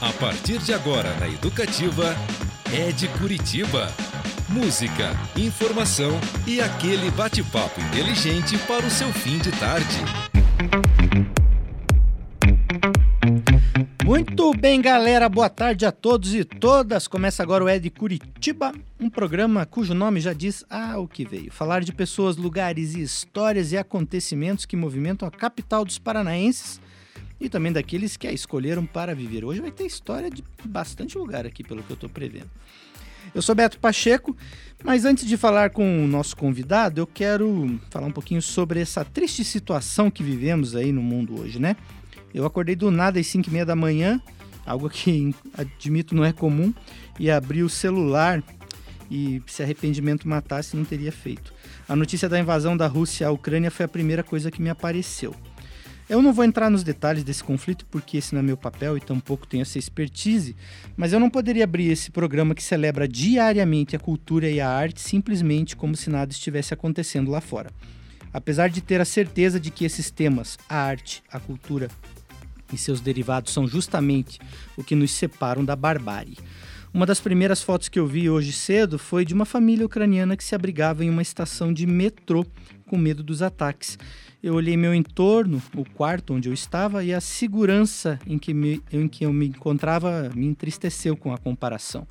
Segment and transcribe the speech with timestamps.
[0.00, 2.14] A partir de agora na Educativa,
[2.72, 3.88] é de Curitiba.
[4.48, 6.12] Música, informação
[6.46, 9.98] e aquele bate-papo inteligente para o seu fim de tarde.
[14.04, 15.28] Muito bem, galera.
[15.28, 17.08] Boa tarde a todos e todas.
[17.08, 21.50] Começa agora o Ed Curitiba, um programa cujo nome já diz ah, o que veio.
[21.50, 26.80] Falar de pessoas, lugares e histórias e acontecimentos que movimentam a capital dos paranaenses
[27.40, 29.44] e também daqueles que a escolheram para viver.
[29.44, 32.50] Hoje vai ter história de bastante lugar aqui, pelo que eu estou prevendo.
[33.34, 34.36] Eu sou Beto Pacheco,
[34.82, 39.04] mas antes de falar com o nosso convidado, eu quero falar um pouquinho sobre essa
[39.04, 41.76] triste situação que vivemos aí no mundo hoje, né?
[42.32, 44.20] Eu acordei do nada às 5 e meia da manhã,
[44.64, 46.72] algo que admito não é comum,
[47.18, 48.42] e abri o celular
[49.10, 51.52] e se arrependimento matasse não teria feito.
[51.88, 55.34] A notícia da invasão da Rússia à Ucrânia foi a primeira coisa que me apareceu.
[56.08, 59.00] Eu não vou entrar nos detalhes desse conflito porque esse não é meu papel e
[59.00, 60.56] tampouco tenho essa expertise,
[60.96, 65.02] mas eu não poderia abrir esse programa que celebra diariamente a cultura e a arte
[65.02, 67.70] simplesmente como se nada estivesse acontecendo lá fora.
[68.32, 71.88] Apesar de ter a certeza de que esses temas, a arte, a cultura
[72.72, 74.38] e seus derivados, são justamente
[74.78, 76.38] o que nos separam da barbárie.
[76.92, 80.44] Uma das primeiras fotos que eu vi hoje cedo foi de uma família ucraniana que
[80.44, 82.46] se abrigava em uma estação de metrô
[82.86, 83.98] com medo dos ataques.
[84.40, 88.80] Eu olhei meu entorno, o quarto onde eu estava, e a segurança em que, me,
[88.92, 92.06] em que eu me encontrava me entristeceu com a comparação.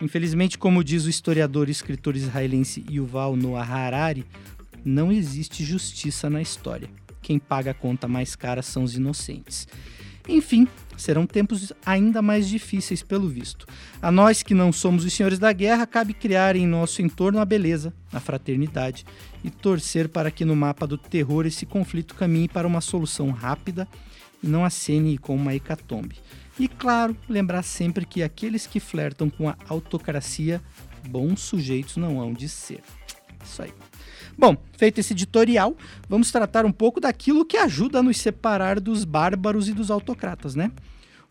[0.00, 4.24] Infelizmente, como diz o historiador e escritor israelense Yuval Noah Harari,
[4.82, 6.88] não existe justiça na história.
[7.20, 9.68] Quem paga a conta mais cara são os inocentes.
[10.28, 13.66] Enfim, serão tempos ainda mais difíceis pelo visto.
[14.02, 17.44] A nós que não somos os senhores da guerra, cabe criar em nosso entorno a
[17.44, 19.06] beleza, a fraternidade
[19.42, 23.88] e torcer para que no mapa do terror esse conflito caminhe para uma solução rápida
[24.42, 26.16] e não acene com uma hecatombe.
[26.58, 30.60] E claro, lembrar sempre que aqueles que flertam com a autocracia,
[31.08, 32.82] bons sujeitos não hão de ser.
[33.44, 33.72] Isso aí.
[34.38, 35.76] Bom, feito esse editorial,
[36.08, 40.54] vamos tratar um pouco daquilo que ajuda a nos separar dos bárbaros e dos autocratas,
[40.54, 40.70] né?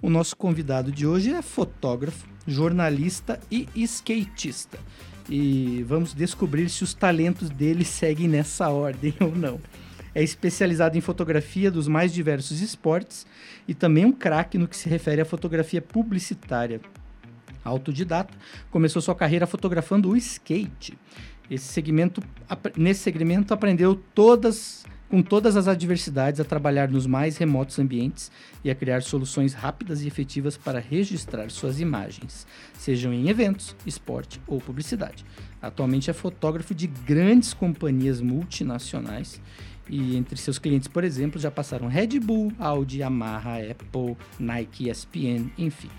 [0.03, 4.78] O nosso convidado de hoje é fotógrafo, jornalista e skatista
[5.29, 9.57] e vamos descobrir se os talentos dele seguem nessa ordem ou não.
[10.13, 13.25] É especializado em fotografia dos mais diversos esportes
[13.66, 16.81] e também um craque no que se refere à fotografia publicitária.
[17.63, 18.34] Autodidata,
[18.72, 20.97] começou sua carreira fotografando o skate.
[21.50, 22.22] Esse segmento,
[22.75, 28.31] nesse segmento aprendeu todas com todas as adversidades, a trabalhar nos mais remotos ambientes
[28.63, 34.41] e a criar soluções rápidas e efetivas para registrar suas imagens, sejam em eventos, esporte
[34.46, 35.25] ou publicidade.
[35.62, 39.41] Atualmente é fotógrafo de grandes companhias multinacionais
[39.90, 45.50] e entre seus clientes, por exemplo, já passaram Red Bull, Audi, Yamaha, Apple, Nike, ESPN,
[45.58, 45.90] enfim.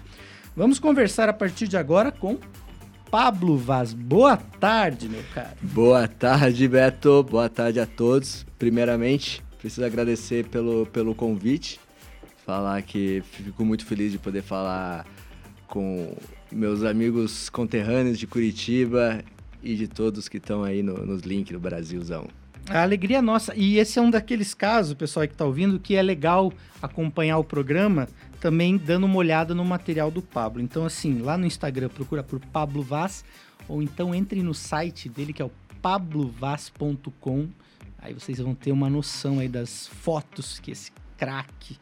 [0.54, 2.38] Vamos conversar a partir de agora com
[3.10, 3.92] Pablo Vaz.
[3.92, 5.56] Boa tarde, meu caro.
[5.62, 7.22] Boa tarde, Beto.
[7.22, 8.46] Boa tarde a todos.
[8.58, 11.80] Primeiramente, preciso agradecer pelo, pelo convite.
[12.44, 15.06] Falar que fico muito feliz de poder falar
[15.66, 16.14] com
[16.52, 19.22] meus amigos conterrâneos de Curitiba
[19.62, 22.28] e de todos que estão aí no, nos links do Brasilzão.
[22.70, 23.54] A alegria é nossa.
[23.56, 26.52] E esse é um daqueles casos, pessoal que está ouvindo, que é legal
[26.82, 28.08] acompanhar o programa
[28.40, 30.62] também dando uma olhada no material do Pablo.
[30.62, 33.24] Então, assim, lá no Instagram procura por Pablo Vaz,
[33.68, 35.50] ou então entre no site dele que é o
[35.82, 37.48] pablovaz.com.
[37.98, 41.76] Aí vocês vão ter uma noção aí das fotos que esse craque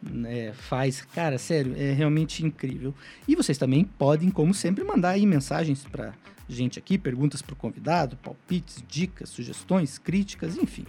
[0.00, 1.02] né, faz.
[1.02, 2.94] Cara, sério, é realmente incrível.
[3.26, 6.14] E vocês também podem, como sempre, mandar aí mensagens para
[6.52, 10.86] gente aqui, perguntas para o convidado, palpites, dicas, sugestões, críticas, enfim.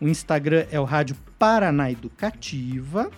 [0.00, 3.10] O Instagram é o Rádio Paraná Educativa.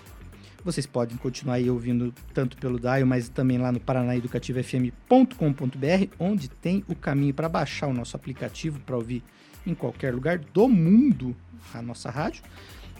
[0.64, 6.84] Vocês podem continuar aí ouvindo tanto pelo Dial, mas também lá no paranaeducativofm.com.br, onde tem
[6.88, 9.22] o caminho para baixar o nosso aplicativo para ouvir
[9.64, 11.36] em qualquer lugar do mundo
[11.72, 12.42] a nossa rádio.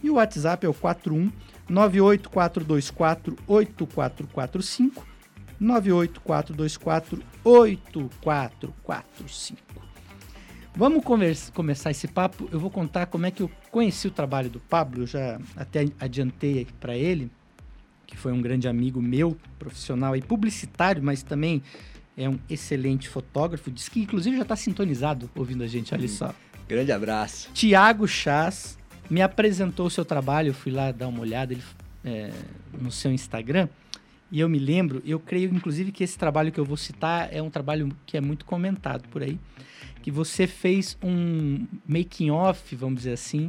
[0.03, 1.33] E o WhatsApp é o 41
[1.69, 3.37] 98424
[5.61, 9.87] 8445 98424 8445.
[10.75, 12.49] Vamos conversa, começar esse papo.
[12.53, 15.03] Eu vou contar como é que eu conheci o trabalho do Pablo.
[15.03, 17.31] Eu já até adiantei para ele
[18.07, 21.63] que foi um grande amigo meu, profissional e publicitário, mas também
[22.17, 23.71] é um excelente fotógrafo.
[23.71, 26.35] Diz que inclusive já está sintonizado ouvindo a gente, olha hum, só.
[26.69, 27.51] Grande abraço.
[27.53, 28.79] Tiago Chas
[29.11, 31.63] me apresentou o seu trabalho, eu fui lá dar uma olhada ele,
[32.05, 32.31] é,
[32.81, 33.69] no seu Instagram.
[34.31, 37.41] E eu me lembro, eu creio inclusive que esse trabalho que eu vou citar é
[37.41, 39.39] um trabalho que é muito comentado por aí,
[40.03, 43.49] que você fez um making off, vamos dizer assim,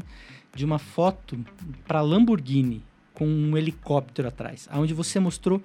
[0.56, 1.39] de uma foto
[1.88, 2.83] para Lamborghini
[3.13, 5.63] com um helicóptero atrás, onde você mostrou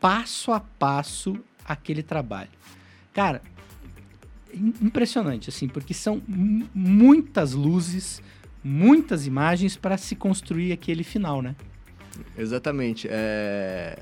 [0.00, 2.50] passo a passo aquele trabalho.
[3.12, 3.42] Cara,
[4.54, 8.22] im- impressionante, assim, porque são mu- muitas luzes,
[8.62, 11.56] muitas imagens para se construir aquele final, né?
[12.38, 13.08] Exatamente.
[13.10, 13.96] É,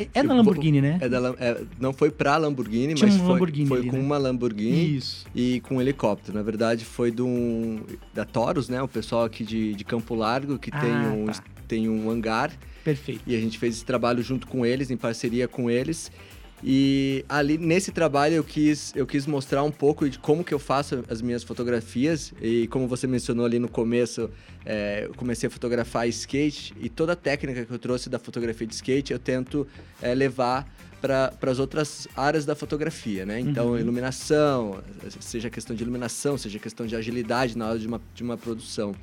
[0.00, 0.98] É, é da Eu- Lamborghini, né?
[1.00, 3.96] é da é, não foi pra Lamborghini, Tinha mas um foi, Lamborghini foi ali, com
[3.96, 4.02] né?
[4.02, 5.26] uma Lamborghini Isso.
[5.34, 6.36] e com um helicóptero.
[6.36, 7.80] Na verdade, foi de um,
[8.14, 8.80] da Taurus, né?
[8.82, 11.42] O pessoal aqui de, de Campo Largo, que tem, Ah, um, tá.
[11.68, 12.50] tem um hangar.
[12.84, 13.20] Perfeito.
[13.26, 16.10] E a gente fez esse trabalho junto com eles, em parceria com eles.
[16.62, 20.58] E ali nesse trabalho eu quis, eu quis mostrar um pouco de como que eu
[20.58, 22.32] faço as minhas fotografias.
[22.40, 24.30] E como você mencionou ali no começo,
[24.64, 28.66] é, eu comecei a fotografar skate e toda a técnica que eu trouxe da fotografia
[28.66, 29.66] de skate eu tento
[30.02, 30.70] é, levar
[31.00, 33.40] para as outras áreas da fotografia, né?
[33.40, 33.78] Então, Uhum.
[33.78, 34.82] iluminação,
[35.18, 38.94] seja questão de iluminação, seja questão de agilidade na hora de uma, de uma produção.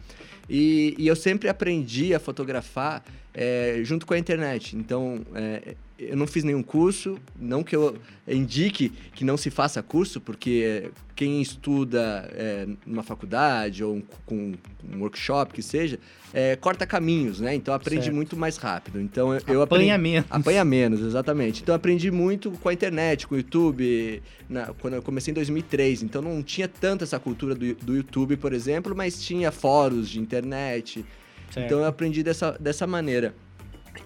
[0.47, 3.03] E, e eu sempre aprendi a fotografar
[3.33, 4.77] é, junto com a internet.
[4.77, 7.97] Então, é, eu não fiz nenhum curso, não que eu
[8.27, 14.53] indique que não se faça curso, porque quem estuda é, numa faculdade ou com
[14.87, 15.99] um workshop que seja,
[16.33, 17.55] é, corta caminhos, né?
[17.55, 18.15] Então aprende Certo.
[18.15, 19.01] muito mais rápido.
[19.01, 19.85] Então eu, eu aprendi.
[19.85, 20.27] Apanha menos.
[20.29, 21.63] Apanha menos, exatamente.
[21.63, 26.03] Então aprendi muito com a internet, com o YouTube, na- quando eu comecei em 2003.
[26.03, 30.19] Então não tinha tanta essa cultura do, do YouTube, por exemplo, mas tinha fóruns de
[30.19, 31.03] internet.
[31.49, 31.65] Certo.
[31.65, 33.33] Então eu aprendi dessa, dessa maneira.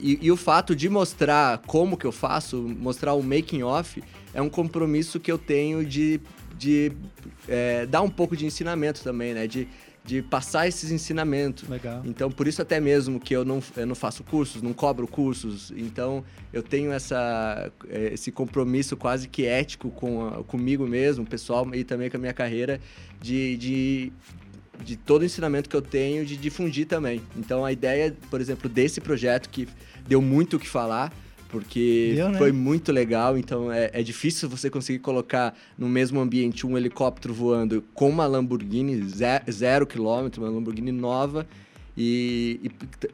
[0.01, 4.03] E, e o fato de mostrar como que eu faço, mostrar o making off,
[4.33, 6.19] é um compromisso que eu tenho de,
[6.57, 6.91] de
[7.47, 9.45] é, dar um pouco de ensinamento também, né?
[9.45, 9.67] De,
[10.03, 11.69] de passar esses ensinamentos.
[11.69, 12.01] Legal.
[12.03, 15.71] Então, por isso até mesmo que eu não, eu não faço cursos, não cobro cursos.
[15.77, 21.69] Então, eu tenho essa, eh, esse compromisso quase que ético com a- comigo mesmo, pessoal,
[21.75, 22.81] e também com a minha carreira,
[23.21, 24.11] de, de,
[24.83, 27.21] de todo o ensinamento que eu tenho, de difundir também.
[27.37, 29.67] Então, a ideia, por exemplo, desse projeto, que
[30.07, 31.13] deu muito o que falar,
[31.49, 32.37] porque Deu, né?
[32.37, 33.37] foi muito legal.
[33.37, 38.25] Então, é, é difícil você conseguir colocar no mesmo ambiente um helicóptero voando com uma
[38.25, 41.45] Lamborghini ze- zero quilômetro, uma Lamborghini nova.
[41.97, 42.69] E, e,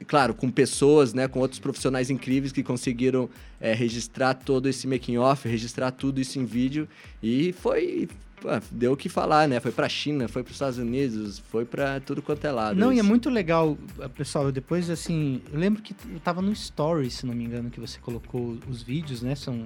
[0.05, 3.27] claro, com pessoas, né, com outros profissionais incríveis que conseguiram
[3.59, 6.87] é, registrar todo esse making off, registrar tudo isso em vídeo
[7.21, 8.07] e foi
[8.41, 9.59] pô, deu o que falar, né?
[9.59, 12.79] Foi pra China, foi para os Estados Unidos, foi pra tudo quanto é lado.
[12.79, 13.07] Não, e é isso.
[13.07, 13.77] muito legal,
[14.15, 14.45] pessoal.
[14.45, 17.79] Eu depois, assim, eu lembro que eu tava no Stories, se não me engano, que
[17.79, 19.35] você colocou os vídeos, né?
[19.35, 19.65] São.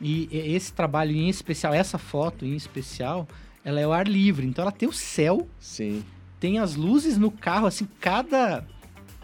[0.00, 3.26] E e- esse trabalho em especial, essa foto em especial,
[3.64, 4.46] ela é ao ar livre.
[4.46, 6.04] Então ela tem o céu, Sim,
[6.38, 8.64] tem as luzes no carro, assim, cada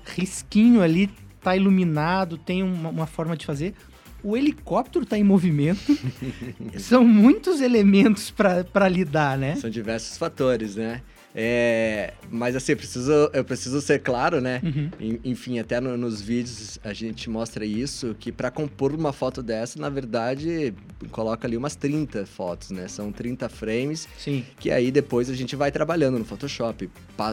[0.04, 1.08] risquinho ali
[1.40, 3.74] tá iluminado, tem uma, uma forma de fazer.
[4.24, 5.96] O helicóptero tá em movimento.
[6.78, 9.54] São muitos elementos para lidar, né?
[9.56, 11.02] são diversos fatores, né?
[11.36, 14.60] É, mas assim, eu preciso, eu preciso ser claro, né?
[14.62, 14.90] Uhum.
[15.00, 19.42] En- Enfim, até no- nos vídeos a gente mostra isso, que para compor uma foto
[19.42, 20.72] dessa, na verdade,
[21.10, 22.86] coloca ali umas 30 fotos, né?
[22.86, 24.44] São 30 frames, Sim.
[24.60, 26.88] que aí depois a gente vai trabalhando no Photoshop,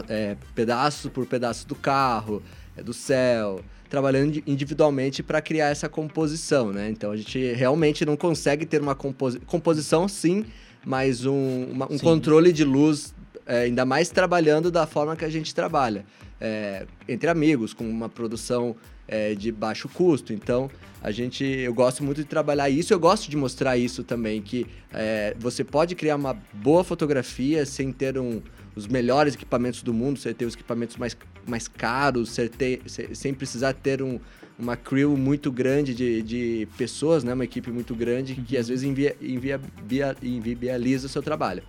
[0.08, 2.42] é, pedaço por pedaço do carro,
[2.76, 3.60] é, do céu,
[3.92, 6.88] trabalhando indi- individualmente para criar essa composição, né?
[6.88, 10.46] Então a gente realmente não consegue ter uma composi composição, sim,
[10.82, 12.04] mas um, uma- um Sim.
[12.04, 13.14] controle de luz,
[13.46, 16.06] é, ainda mais trabalhando da forma que a gente trabalha,
[16.40, 18.74] é, entre amigos, com uma produção
[19.08, 20.32] é, de baixo custo.
[20.32, 20.70] Então
[21.02, 22.92] a gente, eu gosto muito de trabalhar isso.
[22.92, 27.92] Eu gosto de mostrar isso também, que é, você pode criar uma boa fotografia sem
[27.92, 28.40] ter um,
[28.76, 31.16] os melhores equipamentos do mundo, sem ter os equipamentos mais,
[31.46, 32.80] mais caros, sem, ter-
[33.14, 34.20] sem- precisar ter um,
[34.58, 37.34] uma crew muito grande de, de pessoas, né?
[37.34, 41.62] uma equipe muito grande, que às vezes invia, invia, via- inviabiliza o seu trabalho.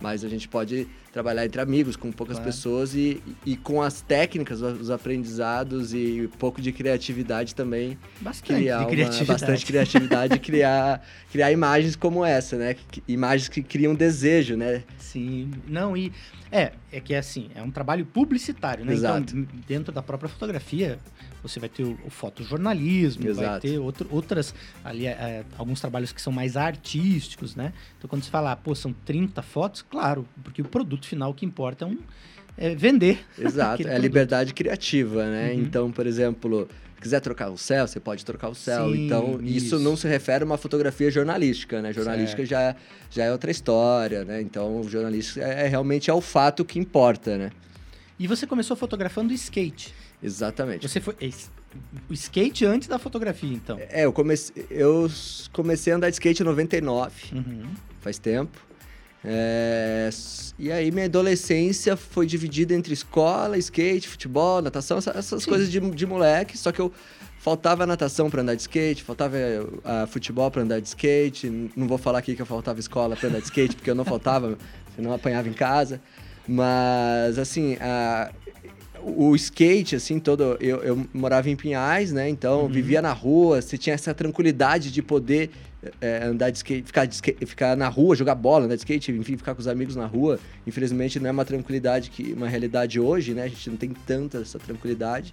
[0.00, 2.50] Mas a gente pode trabalhar entre amigos, com poucas Claro.
[2.52, 8.58] pessoas e, e com as técnicas, os aprendizados e um pouco de criatividade também Bastante
[8.60, 9.26] criar uma- criatividade.
[9.26, 12.76] bastante criatividade e criar, criar imagens como essa, né?
[13.08, 14.82] Imagens que criam desejo, né?
[14.98, 16.12] Sim, não, e
[16.52, 18.92] é, é que é assim, é um trabalho publicitário, né?
[18.92, 19.34] Exato.
[19.34, 20.98] Então, dentro da própria fotografia,
[21.46, 23.60] você vai ter o, o fotojornalismo, vai Exato.
[23.60, 27.72] ter outro, outras, ali, é, alguns trabalhos que são mais artísticos, né?
[27.98, 31.44] Então, quando você fala, ah, pô, são 30 fotos, claro, porque o produto final que
[31.44, 31.98] importa é, um,
[32.56, 33.24] é vender.
[33.38, 33.82] Exato.
[33.82, 34.02] é a produto.
[34.02, 35.52] liberdade criativa, né?
[35.52, 35.60] Uhum.
[35.60, 36.68] Então, por exemplo,
[37.00, 38.92] quiser trocar o céu, você pode trocar o céu.
[38.92, 39.66] Sim, então, isso.
[39.66, 39.78] isso.
[39.78, 41.92] não se refere a uma fotografia jornalística, né?
[41.92, 42.74] Jornalística já,
[43.10, 44.40] já é outra história, né?
[44.40, 47.50] Então, o jornalista é, é realmente é o fato que importa, né?
[48.18, 49.94] E você começou fotografando skate.
[50.26, 50.88] Exatamente.
[50.88, 51.14] Você foi.
[52.10, 53.78] O skate antes da fotografia, então.
[53.90, 55.08] É, eu comecei, eu
[55.52, 57.12] comecei a andar de skate em 99.
[57.34, 57.64] Uhum.
[58.00, 58.58] faz tempo.
[59.24, 60.08] É,
[60.58, 65.48] e aí minha adolescência foi dividida entre escola, skate, futebol, natação, essa- essas Sim.
[65.50, 66.56] coisas de, de moleque.
[66.56, 66.92] Só que eu
[67.38, 69.36] faltava natação para andar de skate, faltava
[69.84, 71.70] ah, futebol para andar de skate.
[71.76, 74.04] Não vou falar aqui que eu faltava escola para andar de skate, porque eu não
[74.04, 74.56] faltava,
[74.96, 76.00] senão eu apanhava em casa.
[76.48, 78.30] Mas assim, a-
[79.08, 80.56] o skate, assim, todo.
[80.60, 82.28] Eu, eu morava em Pinhais, né?
[82.28, 82.68] Então, Uhum.
[82.68, 85.50] vivia na rua, você tinha essa tranquilidade de poder
[86.00, 89.12] é, andar de skate, ficar, de skate, ficar na rua, jogar bola, andar de skate,
[89.12, 90.40] enfim, ficar com os amigos na rua.
[90.66, 93.44] Infelizmente, não é uma tranquilidade que uma realidade hoje, né?
[93.44, 95.32] A gente não tem tanta essa tranquilidade.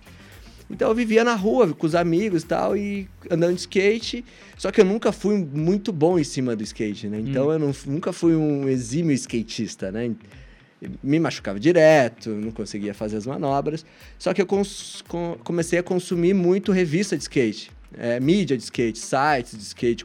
[0.69, 4.23] Então eu vivia na rua com os amigos e tal, e andando de skate.
[4.57, 7.19] Só que eu nunca fui muito bom em cima do skate, né?
[7.19, 10.11] Então eu não- nunca fui um exímio skatista, né?
[11.01, 13.85] Me machucava direto, não conseguia fazer as manobras.
[14.17, 17.71] Só que eu com- comecei a consumir muito revista de skate.
[17.95, 20.03] é, mídia de skate, sites de skate.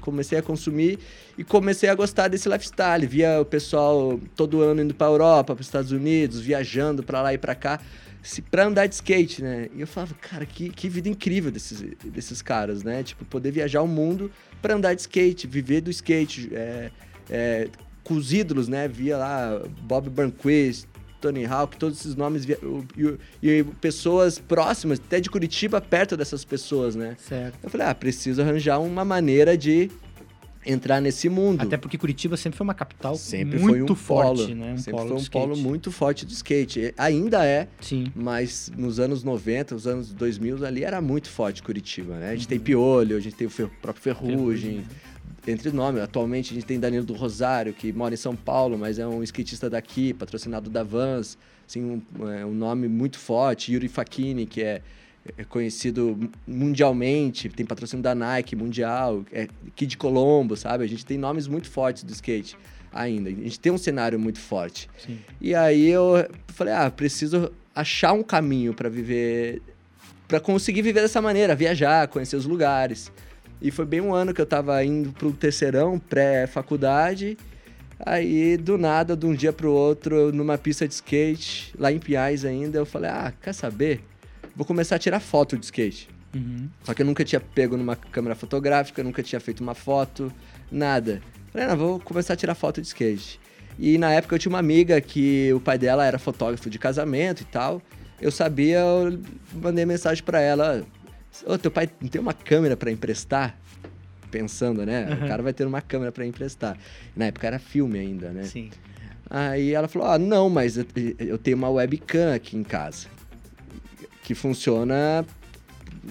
[0.00, 0.98] Comecei a consumir
[1.36, 3.06] e comecei a gostar desse lifestyle.
[3.06, 7.32] Via o pessoal todo ano indo para Europa, para os Estados Unidos, viajando para lá
[7.32, 7.80] e para cá
[8.50, 9.68] pra andar de skate, né?
[9.74, 13.02] E eu falava, cara, que, que vida incrível desses, desses caras, né?
[13.02, 14.30] Tipo, poder viajar o mundo
[14.60, 16.50] pra andar de skate, viver do skate.
[16.52, 16.90] É,
[17.30, 17.68] é,
[18.08, 18.88] com os ídolos, né?
[18.88, 20.86] Via lá Bob Burnquist,
[21.20, 22.44] Tony Hawk, todos esses nomes.
[22.44, 22.58] via-
[23.42, 27.16] E, e pessoas próximas, até de Curitiba, perto dessas pessoas, né?
[27.18, 27.58] Certo.
[27.62, 29.90] Eu falei, ah, preciso arranjar uma maneira de
[30.66, 31.62] entrar nesse mundo.
[31.62, 34.72] Até porque Curitiba sempre foi uma capital Sempre muito foi um forte, polo, né?
[34.74, 36.92] Um sempre polo foi um polo muito forte do skate.
[36.98, 38.12] Ainda é, Sim.
[38.14, 42.30] mas nos anos 90, os anos 2000 ali era muito forte Curitiba, né?
[42.30, 42.48] A gente Uhum.
[42.48, 43.50] tem Piolho, a gente tem o
[43.80, 44.84] próprio Ferrugem, Ferrugem,
[45.50, 46.02] entre nomes.
[46.02, 49.22] Atualmente a gente tem Danilo do Rosário, que mora em São Paulo, mas é um
[49.22, 53.72] skatista daqui, patrocinado da Vans, assim, um, é, um nome muito forte.
[53.72, 54.82] Yuri Facchini, que é,
[55.36, 60.84] é conhecido mundialmente, tem patrocínio da Nike mundial, é Kid Colombo, sabe?
[60.84, 62.56] A gente tem nomes muito fortes do skate
[62.92, 63.28] ainda.
[63.28, 64.88] A gente tem um cenário muito forte.
[64.98, 65.18] Sim.
[65.40, 69.62] E aí eu falei, ah, preciso achar um caminho para viver,
[70.26, 73.12] para conseguir viver dessa maneira, viajar, conhecer os lugares.
[73.60, 77.36] E foi bem um ano que eu tava indo pro terceirão, pré-faculdade.
[77.98, 82.44] Aí, do nada, de um dia pro outro, numa pista de skate, lá em Piais
[82.44, 84.00] ainda, eu falei, ah, quer saber?
[84.54, 86.08] Vou começar a tirar foto de skate.
[86.34, 86.68] Uhum.
[86.84, 90.32] Só que eu nunca tinha pego numa câmera fotográfica, nunca tinha feito uma foto,
[90.70, 91.20] nada.
[91.52, 93.40] Falei, não, vou começar a tirar foto de skate.
[93.78, 97.42] E na época eu tinha uma amiga que o pai dela era fotógrafo de casamento
[97.42, 97.80] e tal.
[98.20, 99.20] Eu sabia, eu
[99.54, 100.84] mandei mensagem pra ela:
[101.46, 103.56] Ô, teu pai não tem uma câmera pra emprestar?
[104.30, 105.06] Pensando, né?
[105.08, 105.24] Uhum.
[105.24, 106.76] O cara vai ter uma câmera pra emprestar.
[107.16, 108.42] Na época era filme ainda, né?
[108.44, 108.70] Sim.
[109.30, 110.84] Aí ela falou: Ah, não, mas eu,
[111.18, 113.06] eu tenho uma webcam aqui em casa.
[114.22, 115.24] Que funciona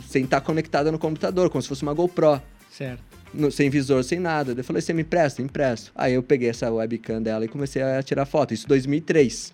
[0.07, 2.41] sem estar conectada no computador, como se fosse uma GoPro.
[2.71, 3.01] Certo.
[3.33, 4.53] no- sem visor, sem nada.
[4.57, 5.41] Eu falei: Você me empresta?
[5.41, 5.91] Empresto.
[5.93, 8.53] Aí eu peguei essa webcam dela e comecei a tirar foto.
[8.53, 9.53] Isso em 2003.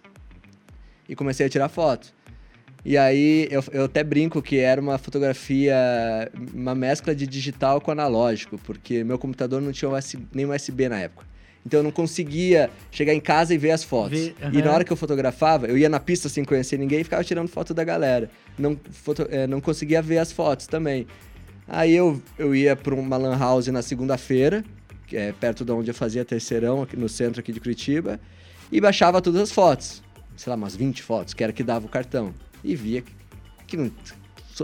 [1.09, 2.13] E comecei a tirar foto.
[2.85, 5.75] E aí eu, eu até brinco que era uma fotografia,
[6.53, 10.99] uma mescla de digital com analógico, porque meu computador não tinha US nem USB na
[10.99, 11.25] época.
[11.65, 14.19] Então eu não conseguia chegar em casa e ver as fotos.
[14.19, 17.03] Ver, E na hora que eu fotografava, eu ia na pista sem conhecer ninguém e
[17.05, 18.29] ficava tirando foto da galera.
[18.59, 21.07] Não, foto- eh, não conseguia ver as fotos também.
[21.65, 24.61] Aí eu, eu ia para uma lan house na segunda-feira,
[25.13, 28.19] é perto de onde eu fazia terceirão, aqui no centro aqui de Curitiba,
[28.69, 30.03] e baixava todas as fotos.
[30.35, 32.33] Sei lá, umas 20 fotos, que era que dava o cartão.
[32.63, 33.03] E via
[33.67, 33.91] que, não,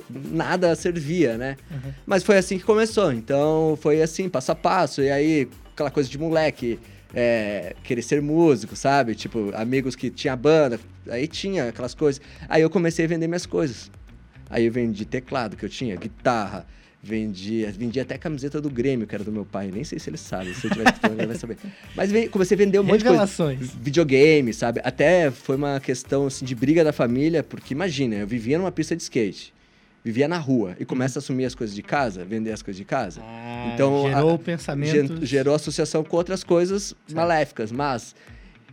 [0.09, 1.57] nada servia, né?
[1.71, 1.93] Uhum.
[2.05, 3.11] Mas foi assim que começou.
[3.11, 5.01] Então foi assim, passo a passo.
[5.01, 6.79] E aí, aquela coisa de moleque,
[7.13, 9.15] é, querer ser músico, sabe?
[9.15, 10.79] Tipo, amigos que tinha banda,
[11.09, 12.21] aí tinha aquelas coisas.
[12.47, 13.89] Aí eu comecei a vender minhas coisas.
[14.49, 16.65] Aí eu vendi teclado que eu tinha, guitarra,
[17.01, 19.71] vendi, vendi até camiseta do Grêmio, que era do meu pai.
[19.71, 21.57] Nem sei se ele sabe, se ele estiver escutando, ele vai saber.
[21.95, 23.27] Mas comecei a vender um monte de coisa
[23.81, 24.81] videogame, sabe?
[24.83, 28.95] Até foi uma questão assim de briga da família, porque imagina, eu vivia numa pista
[28.95, 29.53] de skate,
[30.03, 32.85] vivia na rua e começa a assumir as coisas de casa, vender as coisas de
[32.85, 33.21] casa.
[33.23, 35.17] Ah, Então, gerou a- o pensamento.
[35.17, 38.15] Gen- gerou associação com outras coisas maléficas, mas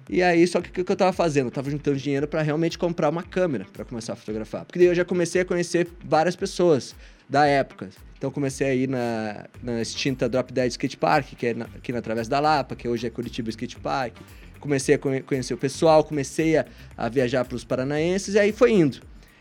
[0.08, 1.46] e aí só que o que, que eu tava fazendo?
[1.46, 4.64] Eu tava juntando dinheiro para realmente comprar uma câmera para começar a fotografar.
[4.64, 6.94] Porque daí eu já comecei a conhecer várias pessoas
[7.28, 7.88] da época.
[8.18, 11.92] Então comecei a ir na, na extinta Drop Dead Skate Park, que é na- aqui
[11.92, 14.14] na Travessa da Lapa, que hoje é Curitiba Skate Park.
[14.58, 16.64] Comecei a conhe- conhecer o pessoal, comecei a,
[16.96, 18.98] a viajar para os paranaenses e aí foi indo.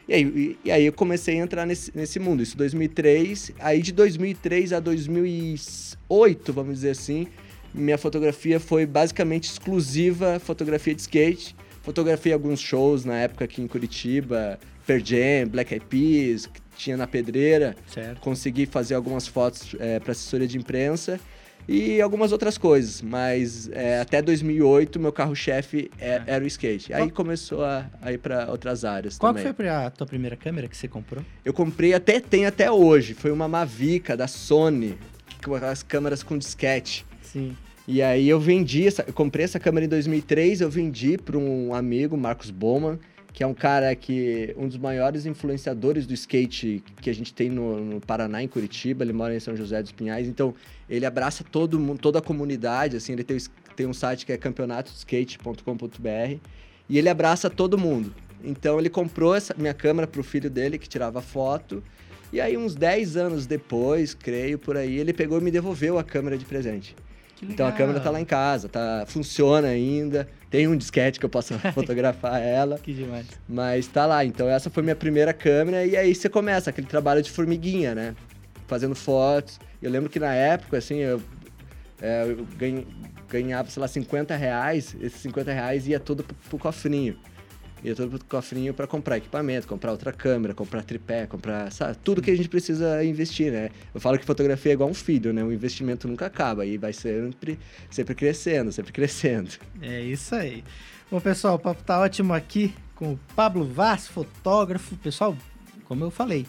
[0.07, 3.53] E aí, e, e aí eu comecei a entrar nesse, nesse mundo, isso em 2003.
[3.59, 7.27] Aí de 2003 a 2008, vamos dizer assim,
[7.73, 11.55] minha fotografia foi basicamente exclusiva fotografia de skate.
[11.81, 17.07] Fotografei alguns shows na época aqui em Curitiba, Per Jam, Black Eyed Peas, tinha na
[17.07, 17.75] Pedreira.
[17.87, 18.19] Certo.
[18.21, 21.19] Consegui fazer algumas fotos para assessoria de imprensa.
[21.67, 23.01] e algumas outras coisas.
[23.01, 26.93] Mas é, até 2008, meu carro-chefe é, era o skate.
[26.93, 29.51] Aí começou a, a ir para outras áreas Qual também.
[29.51, 31.23] que foi a tua primeira câmera que você comprou?
[31.43, 34.95] Eu comprei, até tem até hoje, foi uma Mavica da Sony,
[35.43, 37.03] com aquelas câmeras com disquete.
[37.21, 37.55] Sim.
[37.87, 41.73] E aí eu vendi, essa, eu comprei essa câmera em 2003, eu vendi para um
[41.73, 42.99] amigo, Marcos Bowman,
[43.35, 47.49] que é um cara que um dos maiores influenciadores do skate que a gente tem
[47.49, 49.03] no, no, Paraná, em Curitiba.
[49.03, 50.55] Ele mora em São José dos Pinhais, então
[50.89, 52.95] ele abraça todo mundo, toda a comunidade.
[52.95, 53.35] Assim, ele tem,
[53.75, 56.39] tem um site que é campeonatoskate.com.br
[56.87, 58.15] e ele abraça todo mundo.
[58.41, 61.83] Então ele comprou essa minha câmera para o filho dele que tirava foto.
[62.31, 66.05] E aí uns 10 anos depois, creio por aí, ele pegou e me devolveu a
[66.05, 66.95] câmera de presente.
[67.41, 70.27] Então a câmera tá lá em casa, tá, funciona ainda.
[70.49, 72.77] Tem um disquete que eu posso fotografar ela.
[72.79, 73.25] Que demais.
[73.47, 74.23] Mas tá lá.
[74.23, 78.15] Então essa foi minha primeira câmera e aí você começa aquele trabalho de formiguinha, né?
[78.67, 79.59] Fazendo fotos.
[79.81, 81.21] Eu lembro que na época, assim, eu,
[82.01, 82.47] é, eu
[83.29, 84.95] ganhava, sei lá, 50 reais.
[85.01, 87.17] Esses 50 reais ia tudo pro, pro cofrinho
[87.85, 92.21] ia todo pro cofrinho para comprar equipamento, comprar outra câmera, comprar tripé, comprar, sabe, tudo
[92.21, 93.69] que a gente precisa investir, né?
[93.93, 95.43] Eu falo que fotografia é igual um filho, né?
[95.43, 97.59] O investimento nunca acaba e vai sempre,
[97.91, 99.51] sempre crescendo, sempre crescendo.
[99.81, 100.63] É isso aí.
[101.11, 104.95] Bom, pessoal, o papo tá ótimo aqui com o Pablo Vaz, fotógrafo.
[104.97, 105.37] Pessoal,
[105.83, 106.47] como eu falei,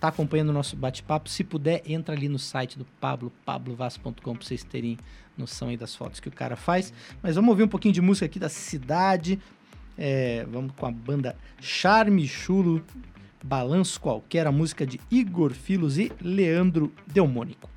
[0.00, 4.42] tá acompanhando o nosso bate-papo, se puder, entra ali no site do Pablo, pablovaz.com, para
[4.42, 4.96] vocês terem
[5.36, 6.92] noção aí das fotos que o cara faz.
[7.22, 9.38] Mas vamos ouvir um pouquinho de música aqui da cidade.
[9.98, 12.84] É, vamos com a banda Charme Chulo,
[13.42, 17.68] Balanço Qualquer, a música de Igor Filos e Leandro Delmônico.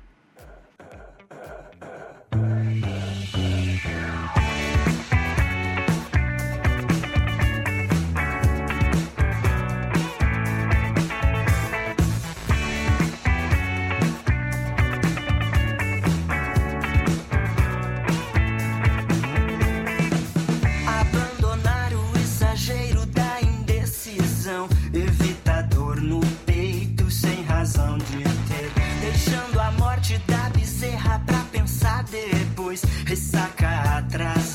[34.10, 34.51] Aí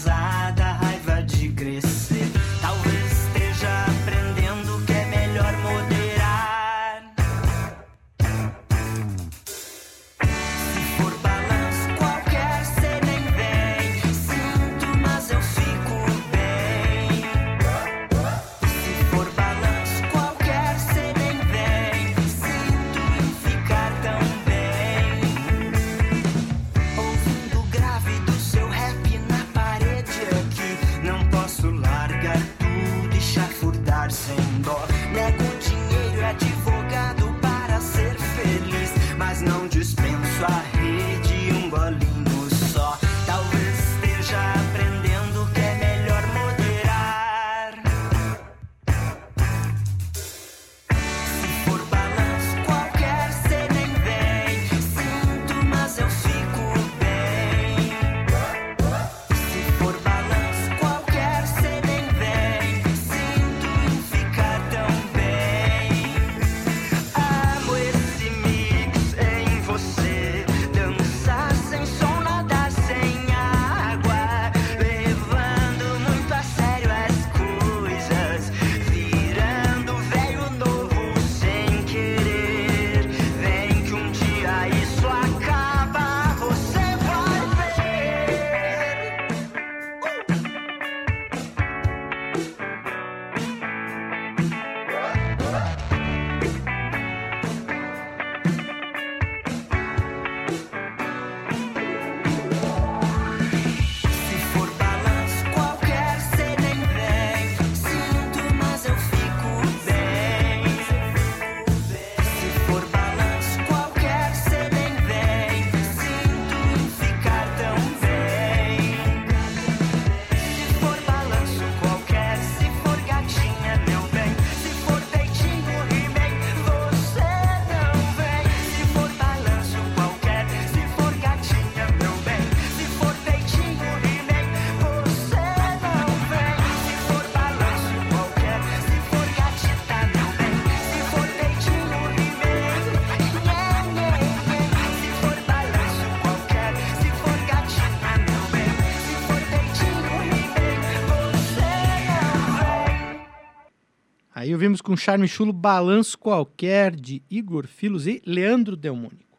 [154.57, 159.37] ouvimos com charme chulo Balanço Qualquer de Igor Filos e Leandro Delmônico.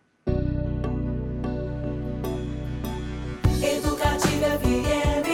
[3.61, 5.27] Educativa FM.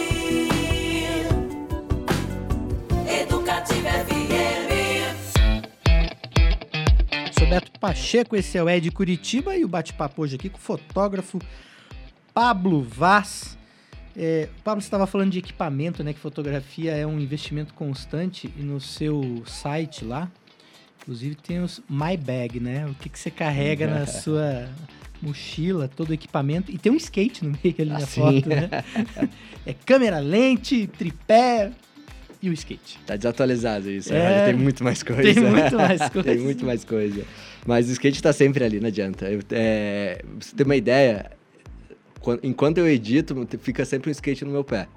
[3.06, 5.34] Educativa FM.
[7.38, 10.62] Sou Beto Pacheco, esse é o Ed Curitiba e o bate-papo hoje aqui com o
[10.62, 11.38] fotógrafo
[12.32, 13.58] Pablo Vaz
[14.16, 16.12] é, Pablo estava falando de equipamento, né?
[16.12, 20.30] Que fotografia é um investimento constante e no seu site lá,
[21.02, 22.86] inclusive tem os My Bag, né?
[22.86, 24.68] O que, que você carrega na sua
[25.20, 28.20] mochila, todo o equipamento e tem um skate no meio ali na Assim.
[28.20, 28.68] foto, né?
[29.66, 31.72] é câmera, lente, tripé
[32.42, 33.00] e o skate.
[33.06, 34.12] Tá desatualizado isso.
[34.12, 34.46] É.
[34.46, 35.22] Tem muito mais coisa.
[35.22, 36.22] Tem muito mais coisa.
[36.22, 37.24] Tem muito mais coisa.
[37.66, 39.24] Mas o skate tá sempre ali, não adianta.
[39.30, 41.30] Eu, é, pra você ter uma ideia,
[42.42, 44.88] enquanto eu edito, fica sempre um skate no meu pé.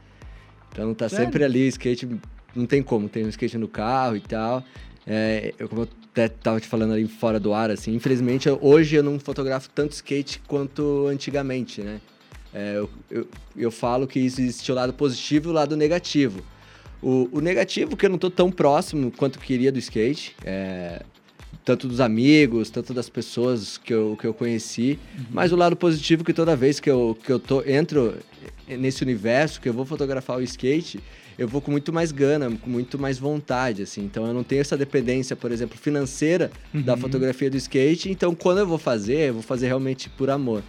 [0.71, 1.25] Então tá Sério?
[1.25, 2.07] sempre ali, skate,
[2.55, 4.63] não tem como, tem um skate no carro e tal.
[5.05, 8.59] É, eu, como eu até tava te falando ali fora do ar, assim, infelizmente eu-
[8.61, 12.01] hoje eu não fotografo tanto skate quanto antigamente, né?
[12.53, 16.41] É, eu, eu, eu falo que existe o lado positivo e o lado negativo.
[17.01, 21.03] O, o negativo que eu não tô tão próximo quanto queria do skate, é,
[21.63, 24.97] tanto dos amigos, tanto das pessoas que eu, que eu conheci,
[25.29, 28.15] mas o lado positivo que toda vez que eu, que eu tô, entro
[28.67, 30.99] nesse universo, que eu vou fotografar o skate,
[31.37, 34.01] eu vou com muito mais gana, com muito mais vontade, assim.
[34.03, 36.99] Então eu não tenho essa dependência, por exemplo, financeira da Uhum.
[36.99, 38.09] fotografia do skate.
[38.09, 40.63] Então quando eu vou fazer, eu vou fazer realmente por amor.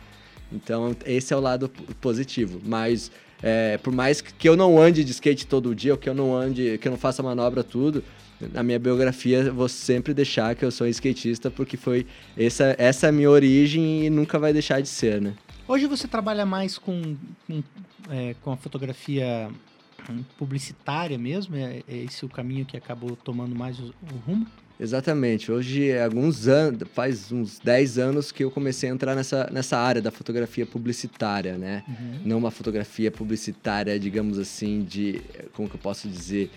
[0.53, 2.61] Então esse é o lado positivo.
[2.65, 3.11] Mas
[3.43, 6.35] é, por mais que eu não ande de skate todo dia, ou que eu não
[6.35, 8.03] ande, que eu não faça manobra tudo,
[8.53, 13.07] na minha biografia vou sempre deixar que eu sou um skatista, porque foi essa, essa
[13.07, 15.35] é a minha origem e nunca vai deixar de ser, né?
[15.67, 17.63] Hoje você trabalha mais com, com,
[18.11, 19.51] é, com a fotografia
[20.39, 21.57] publicitária mesmo?
[21.57, 24.47] É, é esse o caminho que acabou tomando mais o, o rumo?
[24.81, 25.51] Exatamente.
[25.51, 29.77] Hoje, há alguns anos, faz uns 10 anos que eu comecei a entrar nessa, nessa
[29.77, 31.83] área da fotografia publicitária, né?
[32.25, 35.21] Não uma fotografia publicitária, digamos assim, de.
[35.53, 36.51] Como que eu posso dizer?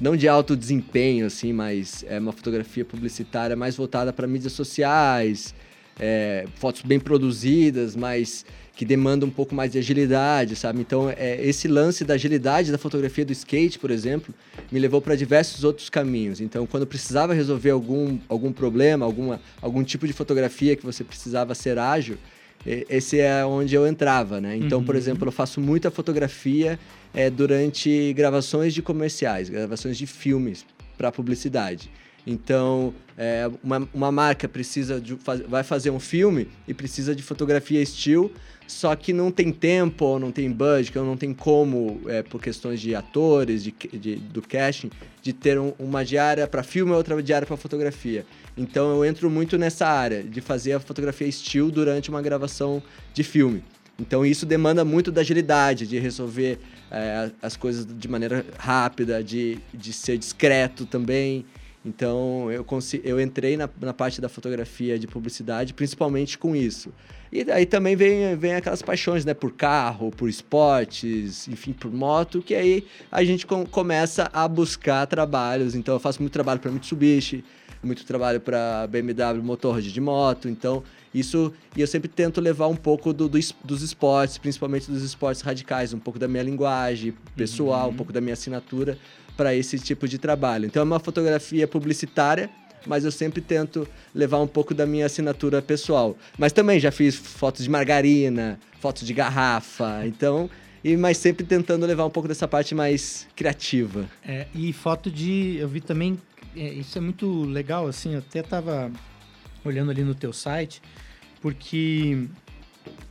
[0.00, 5.54] Não de alto desempenho, assim, mas é uma fotografia publicitária mais voltada para mídias sociais,
[6.00, 10.80] é, fotos bem produzidas, mas que demandam um pouco mais de agilidade, sabe?
[10.80, 14.34] Então, é, esse lance da agilidade da fotografia do skate, por exemplo,
[14.70, 16.40] me levou para diversos outros caminhos.
[16.40, 21.54] Então, quando precisava resolver algum, algum problema, alguma, algum tipo de fotografia que você precisava
[21.54, 22.16] ser ágil,
[22.64, 24.56] esse é onde eu entrava, né?
[24.56, 25.00] Então, por Uhum.
[25.00, 26.78] exemplo, eu faço muita fotografia
[27.12, 30.64] é, durante gravações de comerciais, gravações de filmes
[30.96, 31.90] para publicidade.
[32.26, 35.16] Então, é, uma, uma marca precisa de,
[35.48, 38.30] vai fazer um filme e precisa de fotografia still,
[38.66, 42.40] só que não tem tempo, ou não tem budget, ou não tem como, é, por
[42.40, 44.88] questões de atores, de, de- do casting,
[45.20, 48.24] de ter um- uma diária para filme e outra diária para fotografia.
[48.56, 52.82] Então eu entro muito nessa área de fazer a fotografia still durante uma gravação
[53.12, 53.64] de filme.
[53.98, 56.58] Então isso demanda muito da agilidade, de resolver
[56.90, 61.44] é, as coisas de maneira rápida, de, de ser discreto também.
[61.84, 62.64] Então eu,
[63.02, 66.92] eu entrei na, na parte da fotografia de publicidade principalmente com isso.
[67.32, 69.34] E aí também vem, vem aquelas paixões, né?
[69.34, 75.06] Por carro, por esportes, enfim, por moto, que aí a gente com- começa a buscar
[75.06, 75.74] trabalhos.
[75.74, 77.42] Então eu faço muito trabalho para Mitsubishi,
[77.82, 80.48] muito trabalho para BMW Motorrad de moto.
[80.48, 85.02] Então isso e eu sempre tento levar um pouco do, do dos esportes, principalmente dos
[85.02, 88.98] esportes radicais, um pouco da minha linguagem pessoal, um pouco da minha assinatura
[89.36, 90.66] para esse tipo de trabalho.
[90.66, 92.50] Então é uma fotografia publicitária
[92.86, 96.16] mas eu sempre tento levar um pouco da minha assinatura pessoal.
[96.38, 100.50] Mas também já fiz fotos de margarina, fotos de garrafa, então,
[100.82, 104.08] e mas sempre tentando levar um pouco dessa parte mais criativa.
[104.24, 105.56] É, e foto de.
[105.58, 106.18] Eu vi também.
[106.56, 108.14] é, isso é muito legal, assim.
[108.14, 108.90] Eu até tava
[109.64, 110.82] olhando ali no teu site,
[111.40, 112.26] porque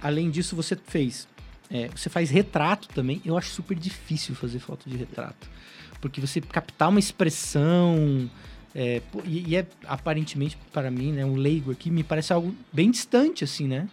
[0.01, 1.27] além disso você fez.
[1.69, 3.21] é, você faz retrato também.
[3.23, 5.49] Eu acho super difícil fazer foto de retrato.
[6.01, 8.29] Porque você captar uma expressão.
[8.75, 13.43] é, e, é aparentemente, para mim, né, um leigo aqui, me parece algo bem distante,
[13.43, 13.87] assim, né?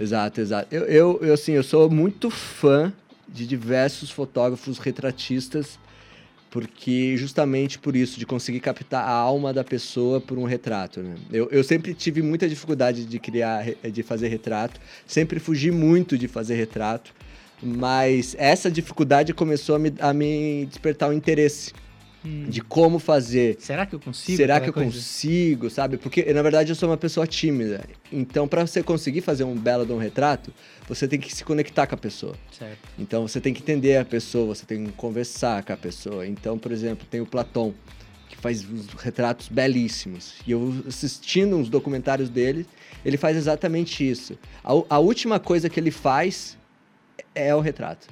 [0.00, 0.72] Exato, exato.
[0.72, 2.92] Eu, eu, eu, assim, eu sou muito fã
[3.28, 5.78] de diversos fotógrafos retratistas,
[6.50, 11.16] porque justamente por isso, de conseguir captar a alma da pessoa por um retrato, né?
[11.30, 16.26] Eu, eu sempre tive muita dificuldade de criar, de fazer retrato, sempre fugi muito de
[16.26, 17.12] fazer retrato,
[17.62, 21.72] mas essa dificuldade começou a me, a me despertar o interesse
[22.48, 24.36] de como fazer, Será que eu consigo?
[24.36, 24.90] Será que eu coisa?
[24.90, 25.96] consigo, sabe?
[25.96, 27.84] Porque, na verdade, eu sou uma pessoa tímida.
[28.12, 30.52] Então, para você conseguir fazer um belo de um retrato,
[30.88, 32.34] você tem que se conectar com a pessoa.
[32.50, 32.78] Certo.
[32.98, 36.26] Então, você tem que entender a pessoa, você tem que conversar com a pessoa.
[36.26, 37.72] Então, por exemplo, tem o Platão,
[38.28, 40.34] que faz uns retratos belíssimos.
[40.46, 42.66] E eu assistindo uns documentários dele,
[43.04, 44.36] ele faz exatamente isso.
[44.62, 46.57] A, a última coisa que ele faz
[47.38, 48.06] é o retrato.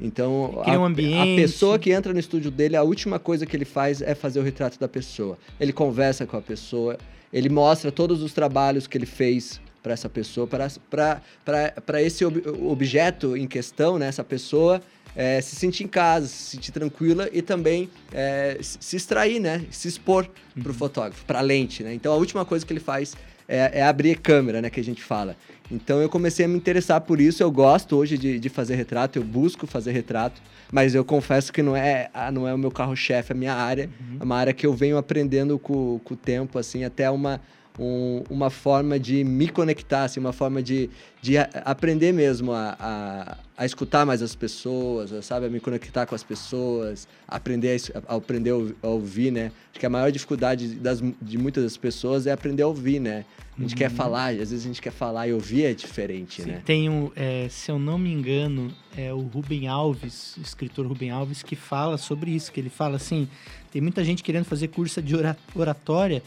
[0.00, 3.54] Então, Cria um a, a pessoa que entra no estúdio dele, a última coisa que
[3.54, 5.38] ele faz é fazer o retrato da pessoa.
[5.60, 6.96] Ele conversa com a pessoa,
[7.32, 13.36] ele mostra todos os trabalhos que ele fez para essa pessoa, para esse ob, objeto
[13.36, 14.80] em questão, né, essa pessoa
[15.14, 19.88] é, se sentir em casa, se sentir tranquila e também é, se extrair, né, se
[19.88, 20.28] expor
[20.60, 21.82] para o fotógrafo, para a lente.
[21.82, 21.92] Né?
[21.94, 23.14] Então, a última coisa que ele faz
[23.48, 25.36] é, é abrir câmera, né, que a gente fala.
[25.72, 27.42] Então eu comecei a me interessar por isso.
[27.42, 31.62] Eu gosto hoje de, de fazer retrato, eu busco fazer retrato, mas eu confesso que
[31.62, 33.88] não é, não é o meu carro-chefe, a minha área.
[33.98, 34.18] Uhum.
[34.20, 37.40] É uma área que eu venho aprendendo com, com o tempo, assim, até uma,
[37.78, 43.36] um, uma forma de me conectar, assim, uma forma de, de aprender mesmo a, a,
[43.56, 45.46] a, escutar mais as pessoas, sabe?
[45.46, 48.50] A me conectar com as pessoas, aprender a, a aprender
[48.82, 49.52] a ouvir, né?
[49.70, 53.24] Acho que a maior dificuldade das, de muitas das pessoas é aprender a ouvir, né?
[53.56, 53.78] A gente uhum.
[53.78, 56.62] quer falar, às vezes a gente quer falar e ouvir é diferente, Sim, né?
[56.64, 61.10] Tem um, é, se eu não me engano, é o Rubem Alves, o escritor Rubem
[61.10, 63.28] Alves, que fala sobre isso, que ele fala assim,
[63.70, 65.14] tem muita gente querendo fazer curso de
[65.54, 66.22] oratória,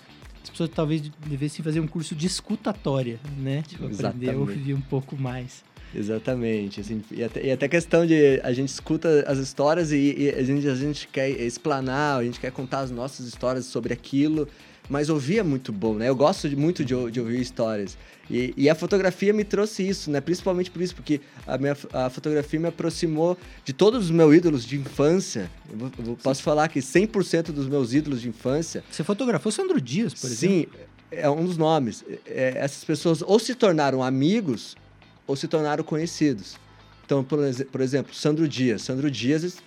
[0.45, 3.63] as pessoas talvez devessem fazer um curso de escutatória, né?
[3.67, 5.63] Tipo, aprender a ouvir um pouco mais.
[5.93, 6.81] Exatamente.
[6.81, 10.43] Assim, e, até, e até questão de a gente escuta as histórias e, e a,
[10.43, 14.47] gente, a gente quer explanar, a gente quer contar as nossas histórias sobre aquilo
[14.89, 16.09] mas ouvir é muito bom, né?
[16.09, 17.97] Eu gosto de, muito de, de, ouvir histórias.
[18.29, 20.19] E, e, a fotografia me trouxe isso, né?
[20.21, 24.65] Principalmente por isso, porque a, minha, a fotografia me aproximou de todos os meus ídolos
[24.65, 25.49] de infância.
[25.71, 28.83] Eu, eu posso falar que 100% dos meus ídolos de infância...
[28.89, 30.71] Você fotografou Sandro Dias, por exemplo?
[30.71, 32.03] Sim, é um dos nomes.
[32.25, 34.75] É, essas pessoas ou se tornaram amigos
[35.27, 36.57] ou se tornaram conhecidos.
[37.05, 37.39] Então, por,
[37.71, 38.81] por exemplo, Sandro Dias.
[38.81, 39.57] Sandro Dias,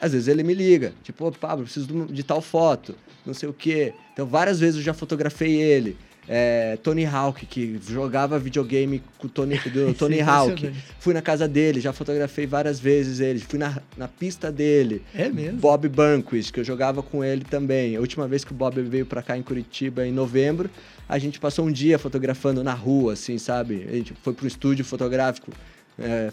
[0.00, 3.48] às vezes ele me liga, tipo, oh, Pablo, preciso de, de tal foto não sei
[3.48, 3.92] o quê.
[4.12, 5.96] Então, várias vezes eu já fotografei ele.
[6.28, 10.72] É, Tony Hawk, que jogava videogame com o Tony, do Tony Hawk.
[11.00, 13.40] Fui na casa dele, já fotografei várias vezes ele.
[13.40, 15.02] Fui na, na pista dele.
[15.14, 15.58] É mesmo?
[15.58, 17.96] Bob Banquist, que eu jogava com ele também.
[17.96, 20.70] A última vez que o Bob veio pra cá em Curitiba, em novembro,
[21.08, 23.86] a gente passou um dia fotografando na rua, assim, sabe?
[23.88, 25.50] A gente foi pro estúdio fotográfico.
[25.98, 26.32] É,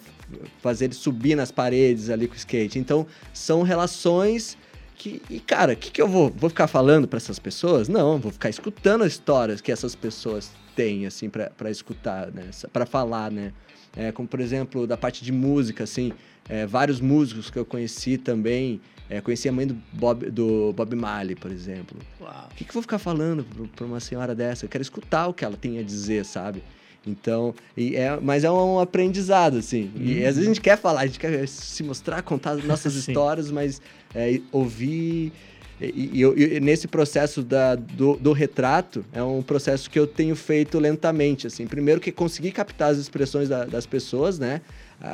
[0.62, 2.80] fazer ele subir nas paredes ali com o skate.
[2.80, 4.58] Então, são relações
[4.98, 7.88] que, e cara, o que, que eu vou, vou ficar falando para essas pessoas?
[7.88, 12.50] Não, vou ficar escutando as histórias que essas pessoas têm, assim, para escutar, né?
[12.74, 13.54] Para falar, né?
[13.96, 16.12] É, como, por exemplo, da parte de música, assim,
[16.50, 18.82] é, vários músicos que eu conheci também.
[19.10, 21.98] É, conheci a mãe do Bob, do Bob Marley, por exemplo.
[22.20, 24.66] O que, que eu vou ficar falando para uma senhora dessa?
[24.66, 26.62] Eu quero escutar o que ela tem a dizer, sabe?
[27.08, 29.92] Então, é, mas é um aprendizado, assim.
[29.96, 33.50] E às vezes a gente quer falar, a gente quer se mostrar, contar nossas histórias,
[33.52, 33.82] mas
[34.14, 35.32] é, ouvir.
[35.80, 40.36] E, e, e, nesse processo da, do, do, retrato, é um processo que eu tenho
[40.36, 41.68] feito lentamente, assim.
[41.68, 44.62] Primeiro que conseguir captar as expressões da, das pessoas, né?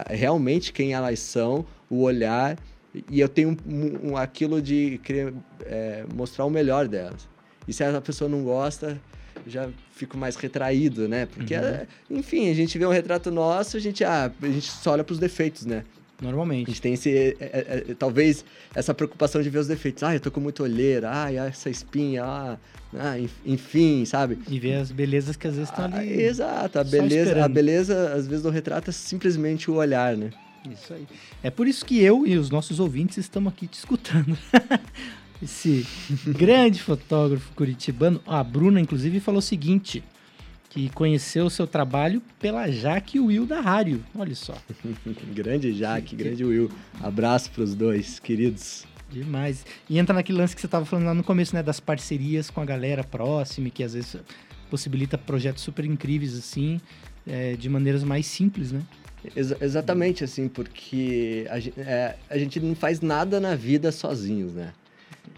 [0.10, 2.58] realmente quem elas são, o olhar.
[3.10, 5.34] E eu tenho um, um, aquilo de querer
[5.66, 7.28] é, mostrar o melhor delas.
[7.68, 9.02] E se a pessoa não gosta,
[9.48, 11.26] já fico mais retraído, né?
[11.26, 12.18] Porque, uhum.
[12.20, 15.14] enfim, a gente vê um retrato nosso, a gente, ah, a gente só olha para
[15.14, 15.84] os defeitos, né?
[16.22, 16.68] Normalmente.
[16.68, 20.04] A gente tem esse, é, é, é, talvez, essa preocupação de ver os defeitos.
[20.04, 22.58] Ah, eu tô com muita olheira, ah, essa espinha, ah,
[22.98, 24.40] ah enfim, sabe?
[24.48, 26.10] E ver as belezas que às vezes estão tá ali.
[26.10, 30.30] Ah, exato, a beleza, a beleza, às vezes, do retrato é simplesmente o olhar, né?
[30.72, 31.06] Isso aí.
[31.42, 34.38] É por isso que eu e os nossos ouvintes estamos aqui te escutando.
[35.44, 35.86] esse
[36.28, 38.22] grande fotógrafo curitibano.
[38.26, 40.04] A Bruna, inclusive, falou o seguinte:
[40.70, 44.04] que conheceu o seu trabalho pela Jaque e Will da Rádio.
[44.16, 44.56] Olha só.
[45.34, 46.72] grande Jaque, grande Will.
[47.02, 48.86] Abraço para os dois, queridos.
[49.12, 49.66] Demais.
[49.88, 51.62] E entra naquele lance que você estava falando lá no começo, né?
[51.62, 54.18] Das parcerias com a galera próxima, que às vezes
[54.70, 56.82] possibilita projetos super incríveis, assim,
[57.28, 58.82] é, de maneiras mais simples, né?
[59.36, 64.54] Ex exatamente, assim, porque a gente, é, a gente não faz nada na vida sozinhos,
[64.54, 64.74] né?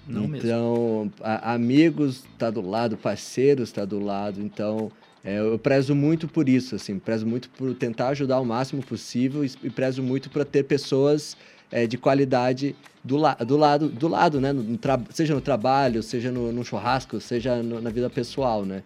[0.08, 4.42] Não então, a, amigos tá do lado, parceiros tá do lado.
[4.42, 4.92] Então,
[5.24, 9.44] é, eu prezo muito por isso, assim, prezo muito por tentar ajudar o máximo possível
[9.44, 11.36] e, e prezo muito para ter pessoas
[11.72, 14.54] é, de qualidade do, la do lado, do lado, né?
[14.54, 18.84] No, no seja no trabalho, seja no, no churrasco, seja no, na vida pessoal, né?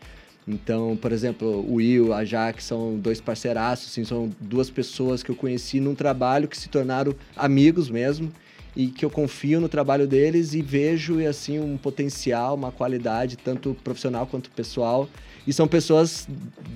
[0.48, 5.30] Então, por exemplo, o Will, a Jaque são dois parceiraços, assim, são duas pessoas que
[5.30, 8.32] eu conheci num trabalho que se tornaram amigos mesmo
[8.76, 13.76] e que eu confio no trabalho deles e vejo assim um potencial, uma qualidade tanto
[13.84, 15.10] profissional quanto pessoal.
[15.48, 16.28] E são pessoas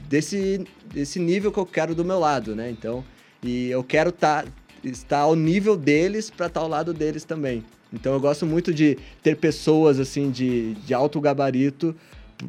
[0.10, 2.70] desse, desse nível que eu quero do meu lado, né?
[2.70, 3.04] Então,
[3.44, 4.46] e eu quero tá,
[4.84, 7.64] estar ao nível deles para estar ao lado deles também.
[7.92, 11.96] Então eu gosto muito de ter pessoas assim de, de alto gabarito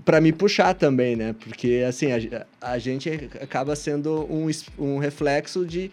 [0.05, 1.35] para me puxar também, né?
[1.39, 5.91] Porque assim, a, a, gente acaba sendo um, um reflexo de,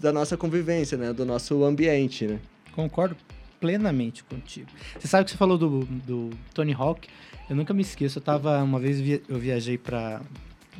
[0.00, 1.12] da nossa convivência, né?
[1.12, 2.38] Do nosso ambiente, né?
[2.72, 3.16] Concordo
[3.60, 4.68] plenamente contigo.
[4.98, 7.08] Você sabe que você falou do, do Tony Hawk?
[7.48, 8.18] Eu nunca me esqueço.
[8.18, 10.20] Eu tava uma vez eu viajei para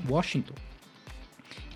[0.08, 0.54] Washington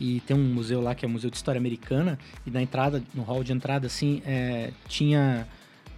[0.01, 3.03] e tem um museu lá que é o Museu de História Americana e na entrada,
[3.15, 5.47] no hall de entrada, assim, é, tinha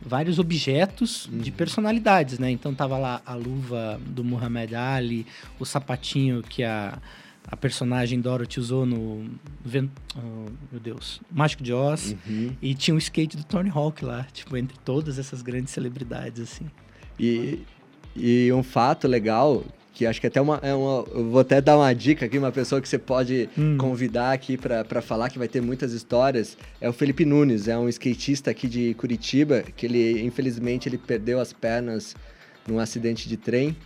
[0.00, 1.38] vários objetos uhum.
[1.38, 2.50] de personalidades, né?
[2.50, 5.26] Então tava lá a luva do Muhammad Ali,
[5.58, 6.98] o sapatinho que a,
[7.50, 9.26] a personagem Dorothy usou no,
[9.64, 12.52] oh, meu Deus, Mágico de Oz, uhum.
[12.60, 16.66] e tinha o skate do Tony Hawk lá, tipo, entre todas essas grandes celebridades, assim.
[17.18, 17.60] E,
[18.14, 21.04] e um fato legal que acho que até uma, é uma.
[21.10, 23.76] Eu vou até dar uma dica aqui, uma pessoa que você pode hum.
[23.78, 27.88] convidar aqui para falar, que vai ter muitas histórias, é o Felipe Nunes, é um
[27.88, 32.14] skatista aqui de Curitiba, que ele, infelizmente, ele perdeu as pernas
[32.64, 33.76] num acidente de trem.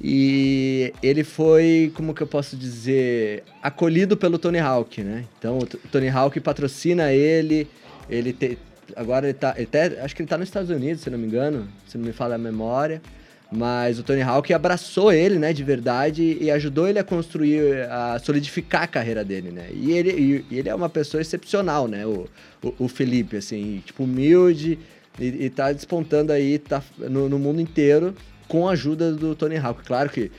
[0.00, 5.24] E ele foi, como que eu posso dizer, acolhido pelo Tony Hawk, né?
[5.38, 7.68] Então, o Tony Hawk patrocina ele,
[8.08, 8.58] ele te,
[8.96, 11.26] agora ele tá, ele até, acho que ele tá nos Estados Unidos, se não me
[11.26, 13.00] engano, se não me fala a memória.
[13.52, 18.18] Mas o Tony Hawk abraçou ele, né, de verdade, e ajudou ele a construir, a
[18.18, 19.68] solidificar a carreira dele, né?
[19.72, 22.26] E ele, e, ele é uma pessoa excepcional, né, o,
[22.60, 24.76] o, o Felipe, assim, tipo, humilde,
[25.20, 28.12] e, e tá despontando aí tá no, no mundo inteiro
[28.48, 29.82] com a ajuda do Tony Hawk.
[29.84, 30.30] Claro que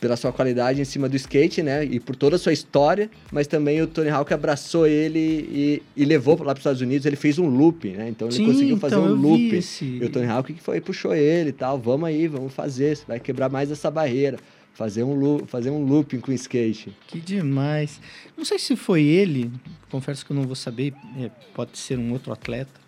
[0.00, 1.84] pela sua qualidade em cima do skate, né?
[1.84, 6.04] E por toda a sua história, mas também o Tony Hawk abraçou ele e, e
[6.04, 7.06] levou lá para os Estados Unidos.
[7.06, 8.08] Ele fez um loop, né?
[8.08, 9.56] Então ele Sim, conseguiu fazer então um loop.
[9.56, 9.84] Esse...
[9.84, 11.78] E o Tony Hawk que foi puxou ele e tal.
[11.78, 12.96] Vamos aí, vamos fazer.
[12.96, 14.38] Você vai quebrar mais essa barreira.
[14.72, 16.94] Fazer um, loop, fazer um looping com skate.
[17.08, 18.00] Que demais.
[18.36, 19.50] Não sei se foi ele,
[19.90, 22.87] confesso que eu não vou saber, é, pode ser um outro atleta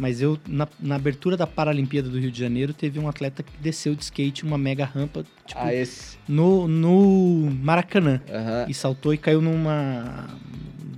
[0.00, 3.52] mas eu, na, na, abertura da Paralimpíada do Rio de Janeiro, teve um atleta que
[3.60, 5.70] desceu de skate uma mega rampa, tipo, ah,
[6.26, 8.22] no, no Maracanã.
[8.26, 8.70] Uhum.
[8.70, 10.26] E saltou e caiu numa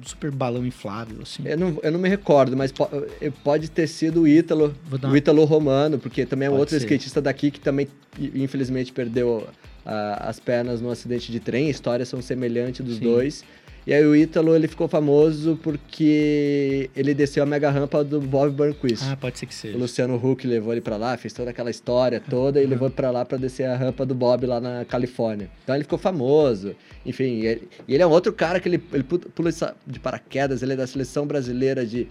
[0.01, 1.43] um super balão inflável, assim.
[1.45, 2.89] Eu não, eu não me recordo, mas po
[3.21, 4.73] eh, pode ter sido o Ítalo,
[5.11, 6.85] o Ítalo Romano, porque também é um outro ser.
[6.85, 9.49] skatista daqui que também, infelizmente, perdeu
[9.85, 11.69] uh, as pernas no acidente de trem.
[11.69, 13.05] Histórias são semelhantes dos Sim.
[13.05, 13.45] dois.
[13.85, 18.53] E aí o Ítalo, ele ficou famoso porque ele desceu a mega rampa do Bob
[18.53, 19.05] Burnquist.
[19.05, 19.77] Ah, pode ser que seja.
[19.77, 23.11] O Luciano Huck levou ele para lá, fez toda aquela história toda e levou para
[23.11, 25.51] lá para descer a rampa do Bob lá na Califórnia.
[25.65, 26.77] Então ele ficou famoso.
[27.05, 29.51] Enfim, e ele, e ele é um outro cara que ele, ele pula
[29.85, 32.07] de paraquedas, ele é da seleção brasileira de,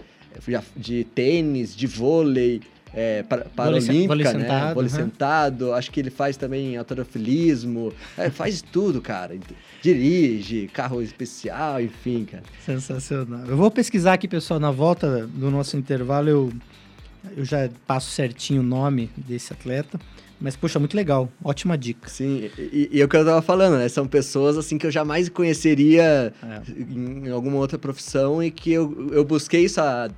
[0.76, 2.60] de tênis, de vôlei,
[2.94, 4.32] é, para, paralímpica, vôlei né?
[4.32, 4.96] Sentado, vôlei uhum.
[4.96, 5.74] sentado.
[5.74, 7.94] Acho que ele faz também autorofilismo.
[8.18, 9.38] É, faz tudo, cara.
[9.82, 12.44] Dirige, carro especial, enfim, cara.
[12.66, 13.46] Sensacional.
[13.46, 16.30] Eu vou pesquisar aqui, pessoal, na volta do nosso intervalo.
[16.30, 16.54] Eu,
[17.38, 20.00] eu já passo certinho o nome desse atleta.
[20.40, 21.30] Mas, poxa, muito legal.
[21.44, 22.10] Ótima dica.
[22.10, 23.88] Sim, e, e é o que eu tava falando, né?
[23.88, 26.62] São pessoas, assim, que eu jamais conheceria é.
[26.72, 30.10] em, em alguma outra profissão e que eu, eu busquei isso há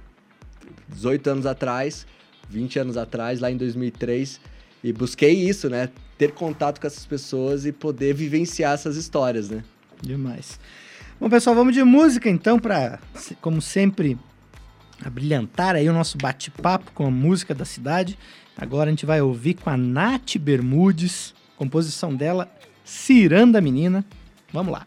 [0.88, 2.08] 18 anos atrás
[2.50, 4.40] 20 anos atrás, lá em 2003,
[4.84, 5.90] e busquei isso, né?
[6.18, 9.64] Ter contato com essas pessoas e poder vivenciar essas histórias, né?
[10.02, 10.60] Demais.
[11.20, 13.00] Bom, pessoal, vamos de música então para,
[13.40, 14.18] como sempre,
[15.04, 18.18] abrilhantar aí o nosso bate-papo com a música da cidade.
[18.58, 22.52] Agora a gente vai ouvir com a Nath Bermudes, composição dela,
[22.84, 24.06] Ciranda Menina.
[24.52, 24.86] Vamos lá.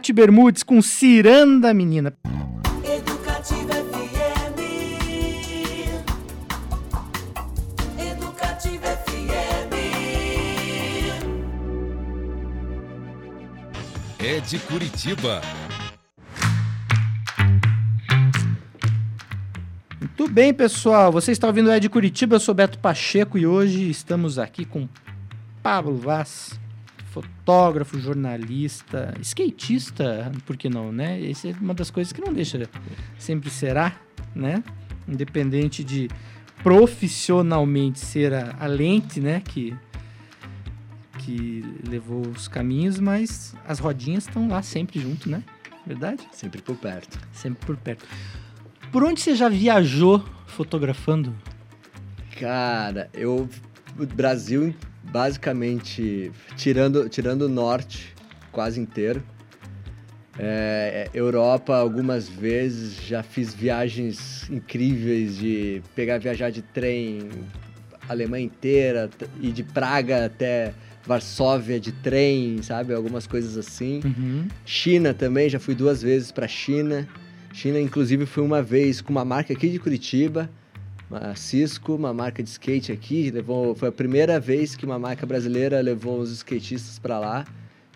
[0.00, 2.14] Nath Bermudes com Ciranda Menina.
[2.82, 4.56] Educativa FM.
[7.98, 9.74] Educativa FM.
[14.18, 15.42] É de Curitiba.
[20.00, 21.12] Muito bem, pessoal.
[21.12, 24.88] Você está ouvindo o Ed Curitiba, eu sou Beto Pacheco e hoje estamos aqui com
[25.62, 26.58] Pablo Vaz,
[27.10, 31.28] fotógrafo, jornalista, skatista, por que não, né?
[31.28, 32.68] Essa é uma das coisas que não deixa,
[33.18, 33.96] sempre será,
[34.34, 34.62] né?
[35.08, 36.08] Independente de
[36.62, 39.76] profissionalmente ser a, a lente, né, que
[41.18, 45.42] que levou os caminhos, mas as rodinhas estão lá sempre junto, né?
[45.86, 46.26] Verdade?
[46.32, 47.18] Sempre por perto.
[47.32, 48.06] Sempre por perto.
[48.90, 51.34] Por onde você já viajou fotografando?
[52.38, 53.48] Cara, eu.
[53.98, 54.74] O Brasil,
[55.10, 58.14] basicamente, tirando, tirando o norte
[58.52, 59.22] quase inteiro.
[60.38, 67.28] É, Europa, algumas vezes, já fiz viagens incríveis de pegar, viajar de trem
[68.08, 70.72] Alemanha inteira, ir de Praga até
[71.06, 72.94] Varsóvia de trem, sabe?
[72.94, 74.00] Algumas coisas assim.
[74.04, 74.48] Uhum.
[74.64, 77.08] China também, já fui duas vezes para China.
[77.52, 80.50] China, inclusive, fui uma vez com uma marca aqui de Curitiba,
[81.10, 83.30] a Cisco, uma marca de skate aqui.
[83.30, 87.44] Levou, foi a primeira vez que uma marca brasileira levou os skatistas para lá.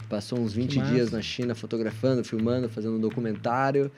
[0.09, 0.93] Passou uns 20 massa.
[0.93, 3.91] dias na China fotografando, filmando, fazendo um documentário.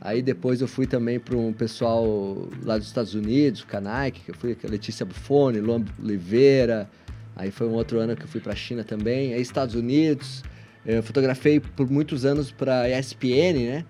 [0.00, 4.20] Aí depois eu fui também para um pessoal lá dos Estados Unidos, com a Nike,
[4.22, 6.90] que eu fui com a Letícia Buffoni, Luan Oliveira.
[7.36, 9.32] Aí foi um outro ano que eu fui para a China também.
[9.32, 10.42] Aí Estados Unidos,
[10.84, 13.84] eu fotografei por muitos anos para ESPN, né?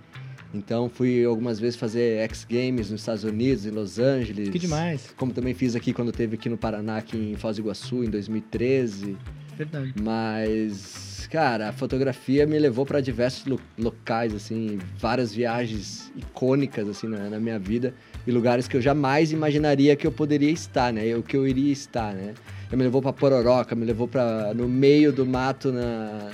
[0.54, 4.50] Então fui algumas vezes fazer X Games nos Estados Unidos, em Los Angeles.
[4.50, 5.12] Que demais.
[5.16, 8.10] Como também fiz aqui quando teve aqui no Paraná, aqui em Foz do Iguaçu, em
[8.10, 9.16] 2013.
[9.56, 9.94] Verdade.
[10.02, 17.06] Mas, cara, a fotografia me levou para diversos lo- locais, assim, várias viagens icônicas, assim,
[17.06, 17.94] na, na minha vida.
[18.26, 21.14] E lugares que eu jamais imaginaria que eu poderia estar, né?
[21.16, 22.34] O que eu iria estar, né?
[22.70, 26.30] Eu me levou para Pororoca, me levou para no meio do mato na,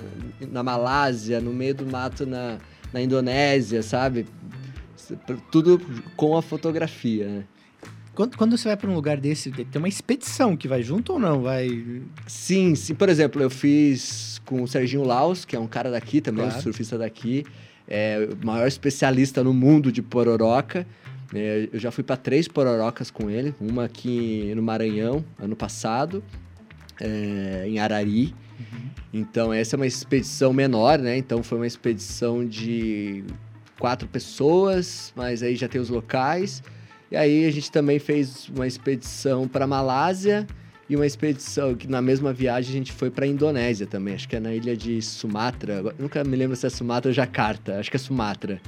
[0.52, 2.58] na Malásia, no meio do mato na,
[2.92, 4.26] na Indonésia, sabe?
[5.50, 5.80] Tudo
[6.16, 7.44] com a fotografia, né?
[8.14, 11.18] Quando, quando você vai para um lugar desse, tem uma expedição que vai junto ou
[11.20, 11.42] não?
[11.42, 12.02] Vai.
[12.26, 12.92] Sim, sim.
[12.94, 16.58] Por exemplo, eu fiz com o Serginho Laus, que é um cara daqui também, Claro.
[16.58, 17.46] um surfista daqui,
[17.86, 20.84] é o maior especialista no mundo de pororoca.
[21.32, 26.24] É, eu já fui para três pororocas com ele, uma aqui no Maranhão, ano passado,
[27.00, 28.34] é, em Arari.
[29.12, 31.16] Então, essa é uma expedição menor, né?
[31.16, 33.24] Então, foi uma expedição de
[33.78, 36.62] quatro pessoas, mas aí já tem os locais.
[37.10, 40.46] E aí, a gente também fez uma expedição para Malásia
[40.88, 44.14] e uma expedição que na mesma viagem a gente foi para Indonésia também.
[44.14, 45.94] Acho que é na ilha de Sumatra.
[45.98, 47.78] Nunca me lembro se é Sumatra ou Jakarta.
[47.78, 48.60] Acho que é Sumatra.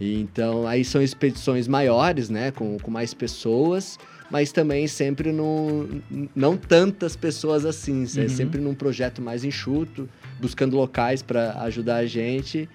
[0.00, 2.50] E então, aí são expedições maiores, né?
[2.50, 3.98] Com, com mais pessoas,
[4.30, 6.00] mas também sempre num,
[6.34, 8.04] não tantas pessoas assim.
[8.16, 8.28] É Uhum.
[8.28, 10.08] sempre num projeto mais enxuto,
[10.40, 12.68] buscando locais para ajudar a gente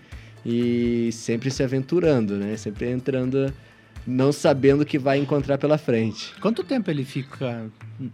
[0.46, 2.56] e sempre se aventurando, né?
[2.58, 3.54] Sempre entrando,
[4.08, 6.34] não sabendo o que vai encontrar pela frente.
[6.42, 7.70] Quanto tempo ele fica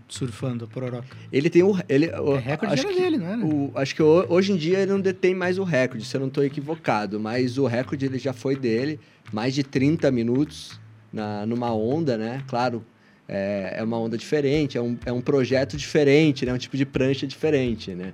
[0.10, 1.08] surfando a pororoca?
[1.32, 1.78] Ele tem o.
[1.88, 3.38] Ele, o É recorde acho que- dele, não é?
[3.38, 6.20] O- acho que ho- hoje em dia ele não detém mais o recorde, se eu
[6.22, 7.20] não estou equivocado.
[7.20, 9.00] Mas o recorde ele já foi dele,
[9.32, 10.78] mais de 30 minutos
[11.14, 12.44] na, numa onda, né?
[12.48, 12.84] Claro,
[13.28, 16.54] é, é uma onda diferente, é um, é um projeto diferente, né?
[16.54, 18.12] Um tipo de prancha diferente, né?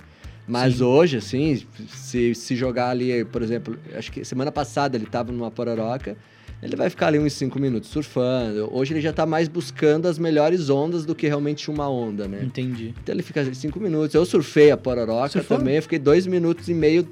[0.47, 0.83] Mas Sim.
[0.83, 5.49] hoje, assim, se, se jogar ali, por exemplo, acho que semana passada ele estava numa
[5.49, 6.17] pororoca,
[6.61, 8.69] ele vai ficar ali uns 5 minutos surfando.
[8.71, 12.41] Hoje ele já está mais buscando as melhores ondas do que realmente uma onda, né?
[12.43, 12.93] Entendi.
[13.01, 14.15] Então ele fica cinco minutos.
[14.15, 15.57] Eu surfei a Pororoca Surfou?
[15.57, 17.07] também, eu fiquei dois minutos e meio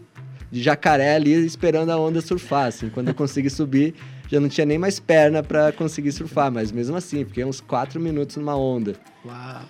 [0.50, 2.68] de jacaré ali esperando a onda surfar.
[2.68, 2.90] Assim.
[2.90, 3.94] Quando eu consegui subir,
[4.32, 8.00] já não tinha nem mais perna para conseguir surfar, mas mesmo assim, fiquei uns quatro
[8.00, 8.96] minutos numa onda.
[9.26, 9.62] Uau.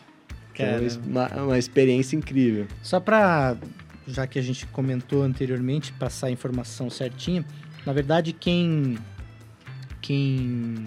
[0.55, 2.67] Foi uma, uma experiência incrível.
[2.83, 3.57] só pra,
[4.05, 7.43] já que a gente comentou anteriormente, passar a informação certinha,
[7.83, 8.99] na verdade quem
[10.01, 10.85] quem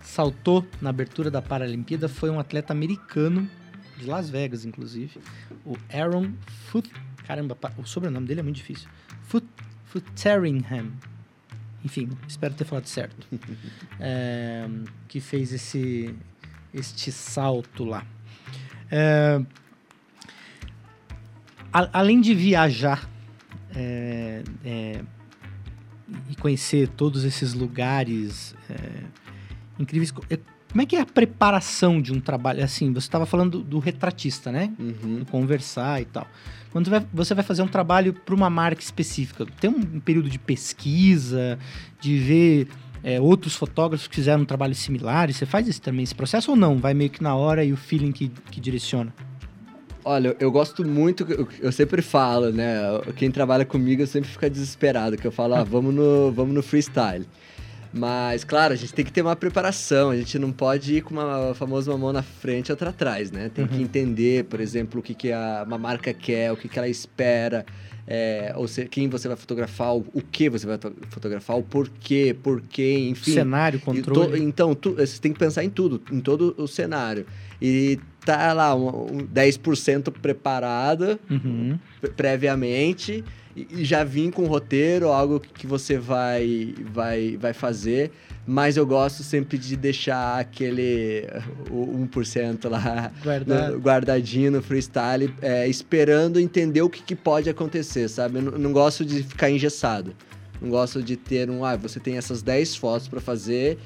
[0.00, 3.48] saltou na abertura da Paralimpíada foi um atleta americano
[3.98, 5.20] de Las Vegas, inclusive,
[5.66, 6.32] o Aaron
[6.68, 6.90] Foot,
[7.26, 8.88] caramba, o sobrenome dele é muito difícil.
[9.22, 9.46] Foot,
[9.84, 10.92] Footeringham.
[11.84, 13.26] Enfim, espero ter falado certo.
[14.00, 14.66] É,
[15.08, 16.14] que fez esse
[16.72, 18.04] este salto lá.
[18.90, 19.40] É,
[21.72, 23.08] a- além de viajar
[23.74, 24.42] é,
[26.30, 28.54] e conhecer todos esses lugares
[29.78, 30.38] incríveis, co- é,
[30.70, 32.62] como é que é a preparação de um trabalho?
[32.64, 34.72] Assim, você estava falando do, do retratista, né?
[34.78, 35.18] Uhum.
[35.20, 36.26] Do conversar e tal.
[36.74, 41.56] Quando você vai fazer um trabalho para uma marca específica, tem um período de pesquisa,
[42.00, 42.68] de ver
[43.04, 46.56] é, outros fotógrafos que fizeram um trabalho similar, você faz esse, também esse processo ou
[46.56, 46.78] não?
[46.78, 49.14] Vai meio que na hora e o feeling que, que direciona?
[50.04, 52.74] Olha, eu- gosto muito, eu, eu sempre falo, né?
[53.14, 57.24] Quem trabalha comigo sempre fica desesperado, que eu falo, ah, vamos no, vamos no freestyle.
[57.96, 61.14] Mas, claro, a gente tem que ter uma preparação, a gente não pode ir com
[61.14, 63.50] uma famosa uma mão na frente e outra atrás, né?
[63.54, 66.76] Tem que entender, por exemplo, o que, que a, uma marca quer, o que, que
[66.76, 67.64] ela espera,
[68.06, 71.62] é, ou se, quem você vai fotografar, o, o que você vai to- fotografar, o
[71.62, 73.32] porquê, porquê, enfim.
[73.32, 74.42] Cenário, E to- controle.
[74.42, 77.24] então, tu- você tem que pensar em tudo, em todo o cenário.
[77.62, 78.88] E tá lá, um,
[79.18, 81.78] um 10% preparado Uhum.
[82.00, 83.22] pre- previamente
[83.56, 88.10] e, já vim com um roteiro, algo que você vai, vai, vai fazer.
[88.46, 91.26] Mas eu gosto sempre de deixar aquele
[91.70, 93.10] o 1% lá
[93.72, 98.38] no- guardadinho no freestyle, é, esperando entender o que, que pode acontecer, sabe?
[98.38, 100.14] Eu não, não gosto de ficar engessado.
[100.60, 103.78] Não gosto de ter um, ah, você tem essas 10 fotos para fazer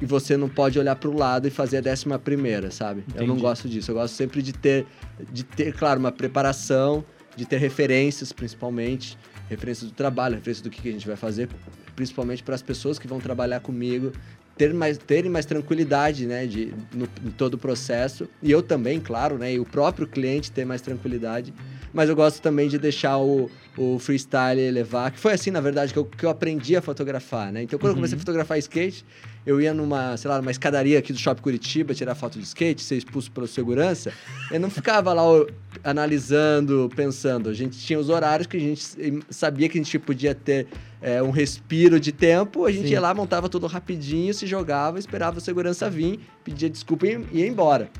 [0.00, 3.04] e você não pode olhar para o lado e fazer a décima primeira, sabe?
[3.14, 3.40] Eu não Entendi.
[3.42, 3.90] gosto disso.
[3.90, 4.86] Eu gosto sempre de ter,
[5.32, 7.04] de ter, claro, uma preparação,
[7.36, 9.18] de ter referências, principalmente,
[9.48, 11.48] referências do trabalho, referências do que a gente vai fazer,
[11.94, 14.12] principalmente para as pessoas que vão trabalhar comigo,
[14.56, 18.28] ter mais, terem mais tranquilidade, né, de, no, em todo o processo.
[18.42, 21.52] E eu também, claro, né, e o próprio cliente ter mais tranquilidade.
[21.92, 25.92] Mas eu gosto também de deixar o, o freestyle levar, que foi assim, na verdade,
[25.92, 27.62] que eu, que eu aprendi a fotografar, né?
[27.62, 29.04] Então, quando eu comecei a fotografar skate,
[29.46, 32.82] eu ia numa, sei lá, numa escadaria aqui do Shopping Curitiba tirar foto de skate,
[32.82, 34.12] ser expulso pelo segurança.
[34.50, 35.46] Eu não ficava lá ó,
[35.82, 37.50] analisando, pensando.
[37.50, 40.66] A gente tinha os horários que a gente sabia que a gente podia ter
[41.02, 42.64] é, um respiro de tempo.
[42.64, 42.94] A gente Sim.
[42.94, 47.46] ia lá, montava tudo rapidinho, se jogava, esperava o segurança vir, pedia desculpa e ia
[47.46, 47.90] embora.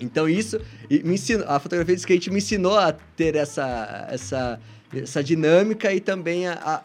[0.00, 4.60] Então isso me ensinou, a fotografia de skate me ensinou a ter essa essa
[4.94, 6.82] essa dinâmica e também a, a-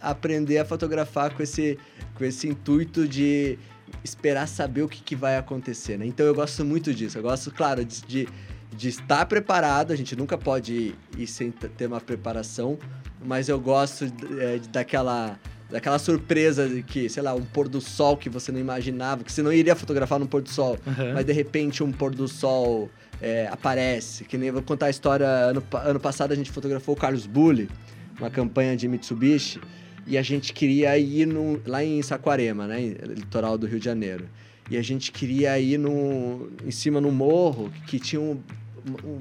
[0.00, 1.78] a- aprender a fotografar com esse
[2.14, 3.58] com esse intuito de
[4.04, 6.06] esperar saber o que, que vai acontecer, né?
[6.06, 7.18] Então eu gosto muito disso.
[7.18, 8.28] Eu gosto, claro, de, de,
[8.76, 9.92] de estar preparado.
[9.92, 12.78] A gente nunca pode ir, ir sem ter uma preparação,
[13.24, 14.04] mas eu gosto
[14.38, 15.38] é, daquela
[15.70, 19.32] daquela surpresa de que, sei lá, um pôr do sol que você não imaginava, que
[19.32, 21.14] você não iria fotografar no pôr do sol, Aham.
[21.14, 22.90] mas de repente um pôr do sol
[23.22, 24.24] é, aparece.
[24.24, 25.26] Que nem vou contar a história.
[25.26, 27.70] Ano, ano passado a gente fotografou o Carlos Bulli,
[28.18, 29.60] uma campanha de Mitsubishi,
[30.06, 32.80] e a gente queria ir no, lá em Saquarema, né?
[33.08, 34.28] Litoral do Rio de Janeiro.
[34.68, 38.40] E a gente queria ir no, em cima no morro, que tinha um-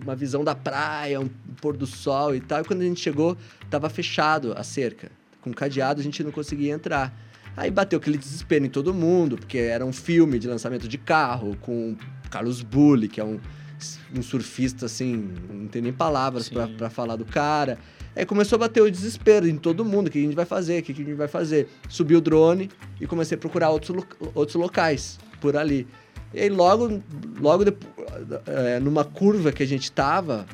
[0.03, 1.29] uma visão da praia, um
[1.61, 2.61] pôr do sol e tal.
[2.61, 3.37] E quando a gente chegou,
[3.69, 5.11] tava fechado a cerca.
[5.41, 7.13] Com cadeado, a gente não conseguia entrar.
[7.55, 11.55] Aí bateu aquele desespero em todo mundo, porque era um filme de lançamento de carro
[11.61, 11.95] com
[12.29, 13.39] Carlos Bulli, que é um,
[14.15, 17.77] um surfista assim, não tem nem palavras pra falar do cara.
[18.15, 20.79] Aí começou a bater o desespero em todo mundo, o que a gente vai fazer,
[20.81, 21.67] o que a gente vai fazer.
[21.87, 22.69] Subi o drone
[22.99, 24.05] e comecei a procurar outros,
[24.35, 25.87] outros locais por ali.
[26.33, 27.01] E aí logo,
[27.39, 27.87] logo depo-
[28.45, 30.45] é, numa curva que a gente tava,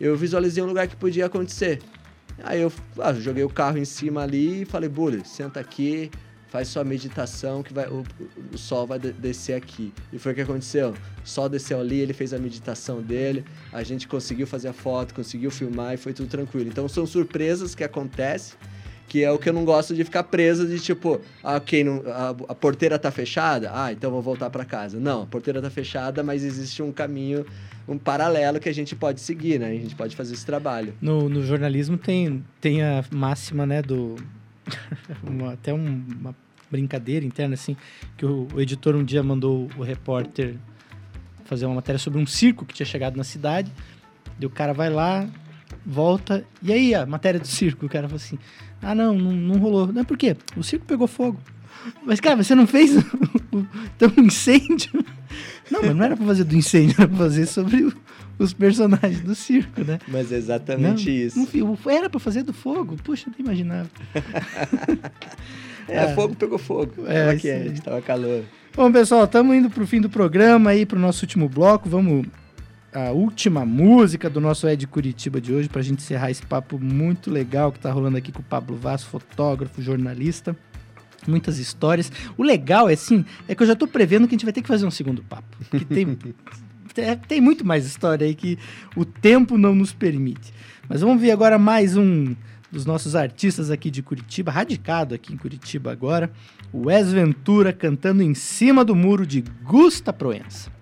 [0.00, 1.80] eu visualizei um lugar que podia acontecer.
[2.42, 6.10] Aí eu ah, joguei o carro em cima ali e falei, Bully, senta aqui,
[6.54, 8.04] faz sua meditação que vai, o,
[8.52, 9.92] o sol vai de- descer aqui.
[10.12, 10.90] E foi o que aconteceu.
[10.90, 15.14] O sol desceu ali, ele fez a meditação dele, a gente conseguiu fazer a foto,
[15.14, 16.68] conseguiu filmar e foi tudo tranquilo.
[16.68, 18.56] Então são surpresas que acontecem,
[19.08, 22.04] que é o que eu não gosto de ficar preso de tipo, ah, ok, não,
[22.06, 25.00] a, a porteira tá fechada, ah, então vou voltar para casa.
[25.00, 27.44] Não, a porteira tá fechada, mas existe um caminho,
[27.88, 29.70] um paralelo que a gente pode seguir, né?
[29.70, 30.94] A gente pode fazer esse trabalho.
[31.02, 34.14] No, no jornalismo tem, tem a máxima, né, do...
[35.22, 36.34] uma- até um- uma
[36.74, 37.76] brincadeira interna, assim,
[38.16, 40.56] que o, o editor um dia mandou o repórter
[41.44, 43.70] fazer uma matéria sobre um circo que tinha chegado na cidade,
[44.40, 45.28] e o cara vai lá,
[45.86, 47.86] volta, e aí a matéria do circo?
[47.86, 48.38] O cara falou assim,
[48.82, 49.92] ah não, não, não rolou.
[49.92, 50.36] Não, por quê?
[50.56, 51.38] O circo pegou fogo.
[52.04, 52.92] Mas, cara, você não fez
[53.94, 55.04] então, um incêndio?
[55.70, 57.92] Não, mas não era pra fazer do incêndio, era pra fazer sobre o-
[58.38, 59.98] os personagens do circo, né?
[60.08, 61.38] Mas é exatamente Não, isso.
[61.84, 62.96] não era pra fazer do fogo?
[63.04, 63.88] Puxa, nem imaginava.
[65.88, 66.14] É, É.
[66.14, 66.92] fogo pegou fogo.
[67.06, 67.64] É, Tava isso aí.
[67.64, 68.42] quente, tava calor.
[68.76, 71.88] Bom, pessoal, estamos indo pro fim do programa aí, pro nosso último bloco.
[71.88, 72.26] Vamos
[72.92, 77.30] a última música do nosso Ed Curitiba de hoje, pra gente encerrar esse papo muito
[77.30, 80.56] legal que tá rolando aqui com o Pablo Vaz, fotógrafo, jornalista.
[81.26, 82.12] Muitas histórias.
[82.36, 84.60] O legal é assim, é que eu já tô prevendo que a gente vai ter
[84.62, 85.56] que fazer um segundo papo.
[85.70, 86.14] Que tem,
[86.94, 88.58] tem, tem muito mais história aí que
[88.94, 90.52] o tempo não nos permite.
[90.88, 92.34] Mas vamos ver agora mais um
[92.74, 96.30] dos nossos artistas aqui de Curitiba, radicado aqui em Curitiba agora,
[96.72, 100.73] o Wes Ventura cantando em cima do muro de Gusta Proença.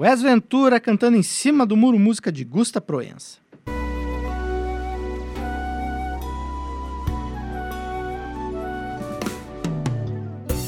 [0.00, 3.38] Wes Ventura cantando em cima do muro música de Gusta Proença.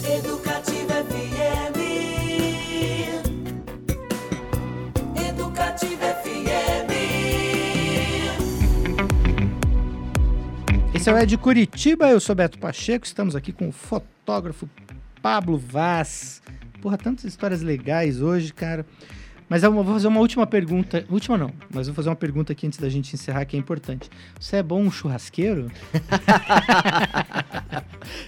[0.04, 1.76] Educativa FM.
[5.28, 6.90] Educativa FM.
[10.92, 14.68] Esse é o Ed Curitiba, eu sou Beto Pacheco, estamos aqui com o fotógrafo
[15.22, 16.42] Pablo Vaz.
[16.82, 18.84] Porra, tantas histórias legais hoje, cara.
[19.50, 21.04] Mas eu vou fazer uma última pergunta.
[21.10, 24.08] Última não, mas vou fazer uma pergunta aqui antes da gente encerrar que é importante.
[24.38, 25.66] Você é bom um churrasqueiro?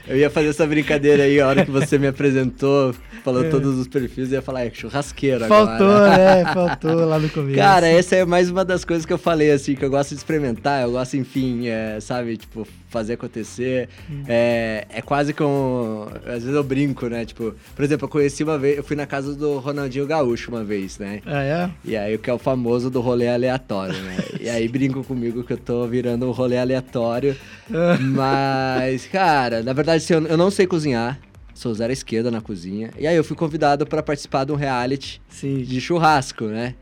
[0.07, 2.95] Eu ia fazer essa brincadeira aí, a hora que você me apresentou,
[3.25, 3.49] falou É.
[3.49, 6.17] todos os perfis, eu ia falar, é churrasqueiro Faltou, agora.
[6.45, 6.53] né?
[6.53, 7.57] Faltou lá no começo.
[7.57, 10.17] Cara, essa é mais uma das coisas que eu falei, assim, que eu gosto de
[10.17, 13.89] experimentar, eu gosto, enfim, é, sabe, tipo, fazer acontecer.
[14.29, 16.07] É, é quase como.
[16.27, 17.25] Às vezes eu brinco, né?
[17.25, 20.63] Tipo, por exemplo, eu conheci uma vez, eu fui na casa do Ronaldinho Gaúcho uma
[20.63, 21.23] vez, né?
[21.25, 21.71] Ah, é?
[21.85, 24.17] E aí, o que é o famoso do rolê aleatório, né?
[24.39, 27.35] E aí, brinco comigo que eu tô virando um rolê aleatório.
[28.01, 31.19] Mas, cara, na verdade, assim, eu eu não sei cozinhar.
[31.55, 32.91] Sou zero esquerda na cozinha.
[32.99, 35.63] E aí, eu fui convidado pra participar de um reality Sim.
[35.63, 36.75] de churrasco, né?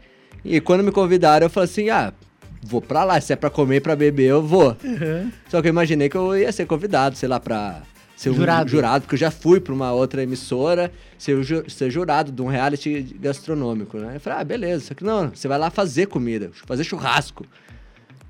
[0.44, 2.12] E quando me convidaram, eu falei assim: ah,
[2.62, 3.20] vou pra lá.
[3.20, 4.76] Se é pra comer e pra beber, eu vou.
[4.84, 5.30] Uhum.
[5.48, 7.82] Só que eu imaginei que eu ia ser convidado, sei lá, pra
[8.16, 8.68] ser um Jurado.
[8.70, 12.46] jurado, porque eu já fui pra uma outra emissora ser, ju- ser jurado de um
[12.48, 14.16] reality gastronômico, né?
[14.16, 14.84] Eu falei, ah, beleza.
[14.86, 17.46] Só que não, você vai lá fazer comida, fazer churrasco.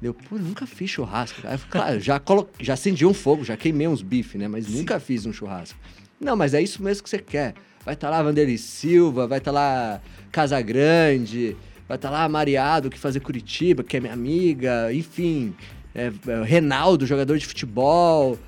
[0.02, 1.40] Eu, pô, nunca fiz churrasco.
[1.44, 2.48] Aí, claro, já, colo...
[2.58, 4.46] já acendi um fogo, já queimei uns bife, né?
[4.48, 5.78] Mas nunca fiz um churrasco.
[6.20, 7.54] Não, mas é isso mesmo que você quer.
[7.84, 10.00] Vai estar lá Vanderlei Silva, vai estar lá
[10.30, 11.56] Casa Grande,
[11.91, 15.53] vai estar lá Mariado, que fazer Curitiba, que é minha amiga, enfim.
[15.93, 18.38] é, é, Renaldo, jogador de futebol.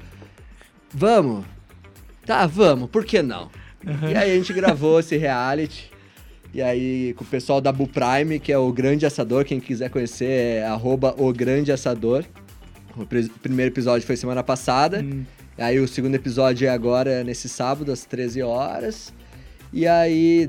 [0.95, 1.45] Vamos.
[2.25, 3.51] Tá, vamos, por que não?
[4.09, 5.91] E aí a gente gravou esse reality.
[6.55, 9.91] E aí, com o pessoal da Bull Prime, que é o Grande Assador, quem quiser
[9.91, 12.25] conhecer é arroba o Grande Assador.
[12.97, 15.01] O pri- primeiro episódio foi semana passada.
[15.03, 15.25] Hum.
[15.59, 19.13] Aí o segundo episódio é agora, nesse sábado, às 13 horas.
[19.73, 20.49] E aí,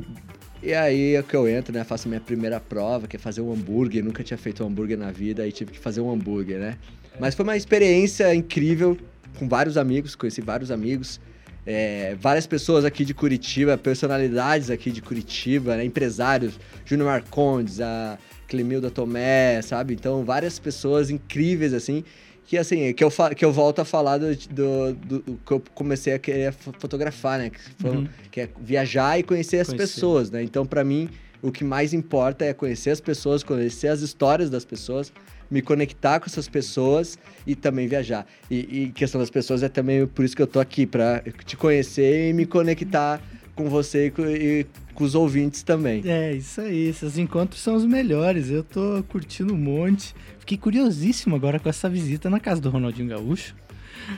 [0.66, 1.84] E aí é que eu entro, né?
[1.84, 4.02] Faço minha primeira prova, que é fazer um hambúrguer.
[4.02, 6.78] Nunca tinha feito um hambúrguer na vida, aí tive que fazer um hambúrguer, né?
[7.20, 8.98] Mas foi uma experiência incrível
[9.38, 11.20] com vários amigos, conheci vários amigos.
[11.66, 15.86] é, várias pessoas aqui de Curitiba, personalidades aqui de Curitiba, né?
[15.86, 19.94] empresários, Júnior Marcondes, a Clemilda Tomé, sabe?
[19.94, 22.04] Então, várias pessoas incríveis, assim,
[22.46, 25.62] que assim, que eu, que eu volto a falar do, do, do- do que eu
[25.74, 27.50] comecei a querer fo- fotografar, né?
[27.50, 28.08] Que, foi- Uhum.
[28.32, 29.84] que é viajar e conhecer as Conhecer.
[29.94, 30.44] pessoas, né?
[30.44, 31.10] Então, pra mim,
[31.42, 35.12] o que mais importa é conhecer as pessoas, conhecer as histórias das pessoas,
[35.52, 38.26] me conectar com essas pessoas e também viajar.
[38.50, 41.56] E, e questão das pessoas é também por isso que eu tô aqui, pra te
[41.56, 43.22] conhecer e me conectar
[43.56, 46.02] com você e com, os ouvintes também.
[46.06, 46.88] É, isso aí.
[46.88, 48.50] Esses encontros são os melhores.
[48.50, 50.16] Eu tô curtindo um monte.
[50.40, 53.56] Fiquei curiosíssimo agora com essa visita na casa do Ronaldinho Gaúcho.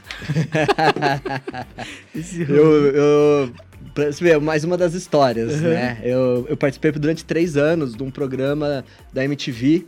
[2.14, 3.54] Esse Eu, eu
[4.42, 5.70] mais uma das histórias, Uhum.
[5.70, 6.00] né?
[6.04, 9.86] Eu, eu participei durante três anos de um programa da MTV,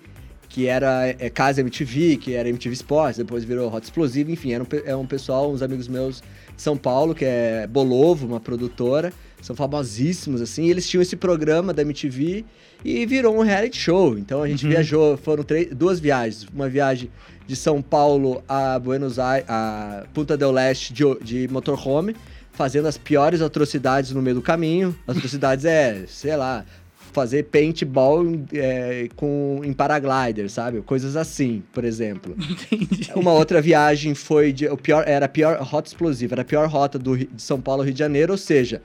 [0.47, 4.63] que era é, Casa MTV, que era MTV Sports, depois virou Hot Explosivo, enfim, era
[4.63, 6.21] um, é um pessoal, uns amigos meus
[6.55, 9.11] de São Paulo, que é Bolovo, uma produtora,
[9.41, 12.43] são famosíssimos, assim, e eles tinham esse programa da MTV
[12.83, 14.17] e virou um reality show.
[14.17, 14.71] Então a gente Uhum.
[14.71, 17.09] viajou, foram três, duas viagens, uma viagem
[17.45, 22.15] de São Paulo a Buenos Aires, a Punta del Leste de, de motorhome,
[22.51, 24.95] fazendo as piores atrocidades no meio do caminho.
[25.07, 26.65] Atrocidades é, sei lá,
[27.13, 28.23] fazer paintball
[28.53, 30.81] é, com, em paraglider, sabe?
[30.81, 32.35] Coisas assim, por exemplo.
[32.37, 33.09] Entendi.
[33.15, 36.67] Uma outra viagem foi de, o pior, era a pior rota explosiva, era a pior
[36.67, 38.81] rota do, de São Paulo ao Rio de Janeiro, ou seja,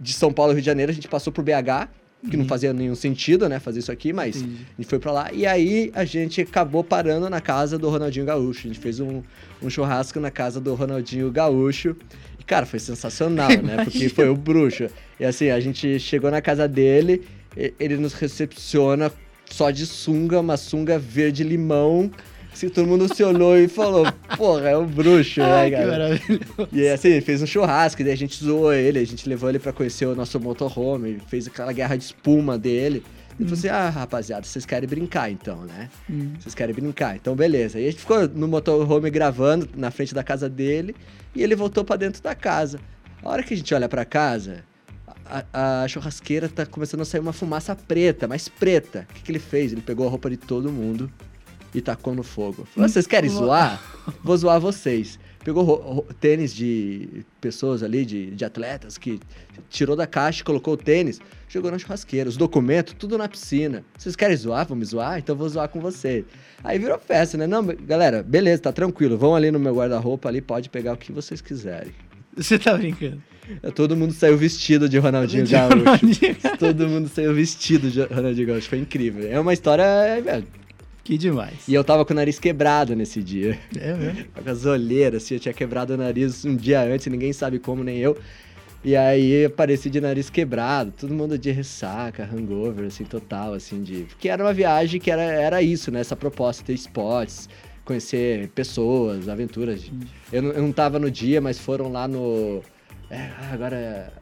[0.00, 1.88] de São Paulo ao Rio de Janeiro a gente passou por BH,
[2.30, 4.66] que não fazia nenhum sentido, né, fazer isso aqui, mas Entendi.
[4.76, 8.26] a gente foi pra lá e aí a gente acabou parando na casa do Ronaldinho
[8.26, 8.66] Gaúcho.
[8.66, 9.22] A gente fez um,
[9.62, 11.94] um churrasco na casa do Ronaldinho Gaúcho.
[12.40, 13.82] E, cara, foi sensacional, né?
[13.86, 14.88] Porque foi o bruxo.
[15.20, 17.22] E assim, a gente chegou na casa dele,
[17.56, 19.12] e- ele nos recepciona
[19.46, 22.10] só de sunga, uma sunga verde limão.
[22.58, 24.04] Assim, todo mundo se olhou e falou,
[24.36, 25.90] porra, é o bruxo, Ai, né, cara?
[25.92, 26.68] maravilhoso.
[26.72, 29.60] E assim, fez um churrasco, e daí a gente zoou ele, a gente levou ele
[29.60, 33.04] pra conhecer o nosso motorhome, fez aquela guerra de espuma dele.
[33.38, 35.88] E falou assim: ah, rapaziada, vocês querem brincar então, né?
[36.10, 36.32] Hum.
[36.40, 37.14] Vocês querem brincar.
[37.14, 37.78] Então, beleza.
[37.78, 40.96] E a gente ficou no motorhome gravando na frente da casa dele
[41.36, 42.80] e ele voltou pra dentro da casa.
[43.22, 44.64] A hora que a gente olha pra casa,
[45.24, 49.06] a, a churrasqueira tá começando a sair uma fumaça preta, mais preta.
[49.08, 49.70] O que, que ele fez?
[49.70, 51.08] Ele pegou a roupa de todo mundo
[51.74, 52.66] e tacou no fogo.
[52.74, 53.82] Falou, vocês querem zoar?
[54.22, 55.18] Vou zoar vocês.
[55.44, 59.20] Pegou tênis de pessoas ali, de, de atletas, que
[59.70, 62.28] tirou da caixa, colocou o tênis, jogou na churrasqueira.
[62.28, 63.84] Os documentos, tudo na piscina.
[63.96, 64.66] Vocês querem zoar?
[64.66, 65.18] Vão me zoar?
[65.18, 66.24] Então vou zoar com você.
[66.62, 67.46] Aí virou festa, né?
[67.46, 69.16] Não, galera, beleza, tá tranquilo.
[69.16, 71.92] Vão ali no meu guarda-roupa ali, pode pegar o que vocês quiserem.
[72.36, 73.22] Você tá brincando.
[73.74, 75.78] Todo mundo saiu vestido de Ronaldinho De Gaúcho.
[75.78, 76.36] Ronaldinho.
[76.58, 78.68] Todo mundo saiu vestido de Ronaldinho Gaúcho.
[78.68, 79.26] Foi incrível.
[79.30, 80.46] É uma história, é, velho.
[81.08, 81.66] Que demais.
[81.66, 83.58] E eu tava com o nariz quebrado nesse dia.
[83.80, 84.26] É mesmo?
[84.44, 87.82] Com as olheiras, assim, eu tinha quebrado o nariz um dia antes, ninguém sabe como,
[87.82, 88.18] nem eu.
[88.84, 94.02] E aí apareci de nariz quebrado, todo mundo de ressaca, hangover, assim, total, assim, de...
[94.02, 96.00] Porque era uma viagem que era, era isso, né?
[96.00, 97.48] Essa proposta, ter spots,
[97.86, 99.90] conhecer pessoas, aventuras.
[100.30, 102.60] Eu não, eu não tava no dia, mas foram lá no...
[103.08, 104.12] é, agora...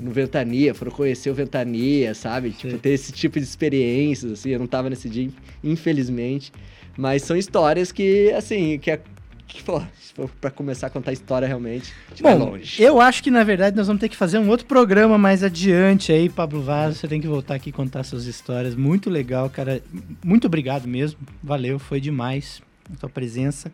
[0.00, 2.50] No Ventania, foram conhecer o Ventania, sabe?
[2.50, 2.78] Tipo, Sim.
[2.78, 4.50] ter esse tipo de experiências, assim.
[4.50, 5.28] Eu não tava nesse dia,
[5.64, 6.52] infelizmente.
[6.96, 9.00] Mas são histórias que, assim, que, é,
[9.46, 12.82] que pô, se for pra começar a contar história realmente, Bom, longe.
[12.82, 16.12] eu acho que na verdade nós vamos ter que fazer um outro programa mais adiante
[16.12, 16.98] aí, Pablo Vaz.
[16.98, 18.74] Você tem que voltar aqui e contar suas histórias.
[18.74, 19.82] Muito legal, cara.
[20.24, 21.18] Muito obrigado mesmo.
[21.42, 22.60] Valeu, foi demais
[22.94, 23.72] a sua presença.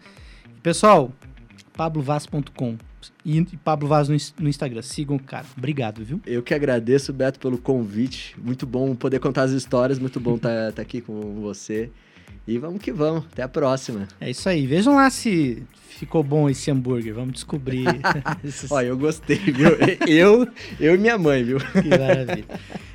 [0.63, 1.11] Pessoal,
[1.77, 2.77] pablovaz.com
[3.25, 4.83] e Pablo Vaz no, no Instagram.
[4.83, 5.47] Sigam o cara.
[5.57, 6.21] Obrigado, viu?
[6.27, 8.37] Eu que agradeço, Beto, pelo convite.
[8.43, 11.91] Muito bom poder contar as histórias, muito bom estar aqui com você.
[12.47, 14.07] E vamos que vamos, até a próxima.
[14.21, 14.67] É isso aí.
[14.67, 17.13] Vejam lá se ficou bom esse hambúrguer.
[17.13, 17.87] Vamos descobrir.
[18.71, 19.71] Olha, eu gostei, viu?
[20.07, 20.47] Eu,
[20.79, 21.59] eu e minha mãe, viu?
[21.59, 22.45] Que maravilha.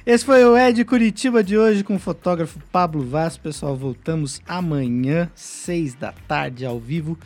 [0.05, 3.37] Esse foi o Ed Curitiba de hoje com o fotógrafo Pablo Vaz.
[3.37, 7.17] Pessoal, voltamos amanhã, seis da tarde, ao vivo,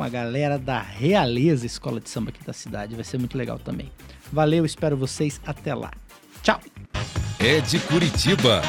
[0.00, 2.94] com a galera da Realeza Escola de Samba aqui da cidade.
[2.94, 3.92] Vai ser muito legal também.
[4.32, 5.38] Valeu, espero vocês.
[5.44, 5.90] Até lá.
[6.42, 6.58] Tchau.
[7.38, 8.62] É de Curitiba.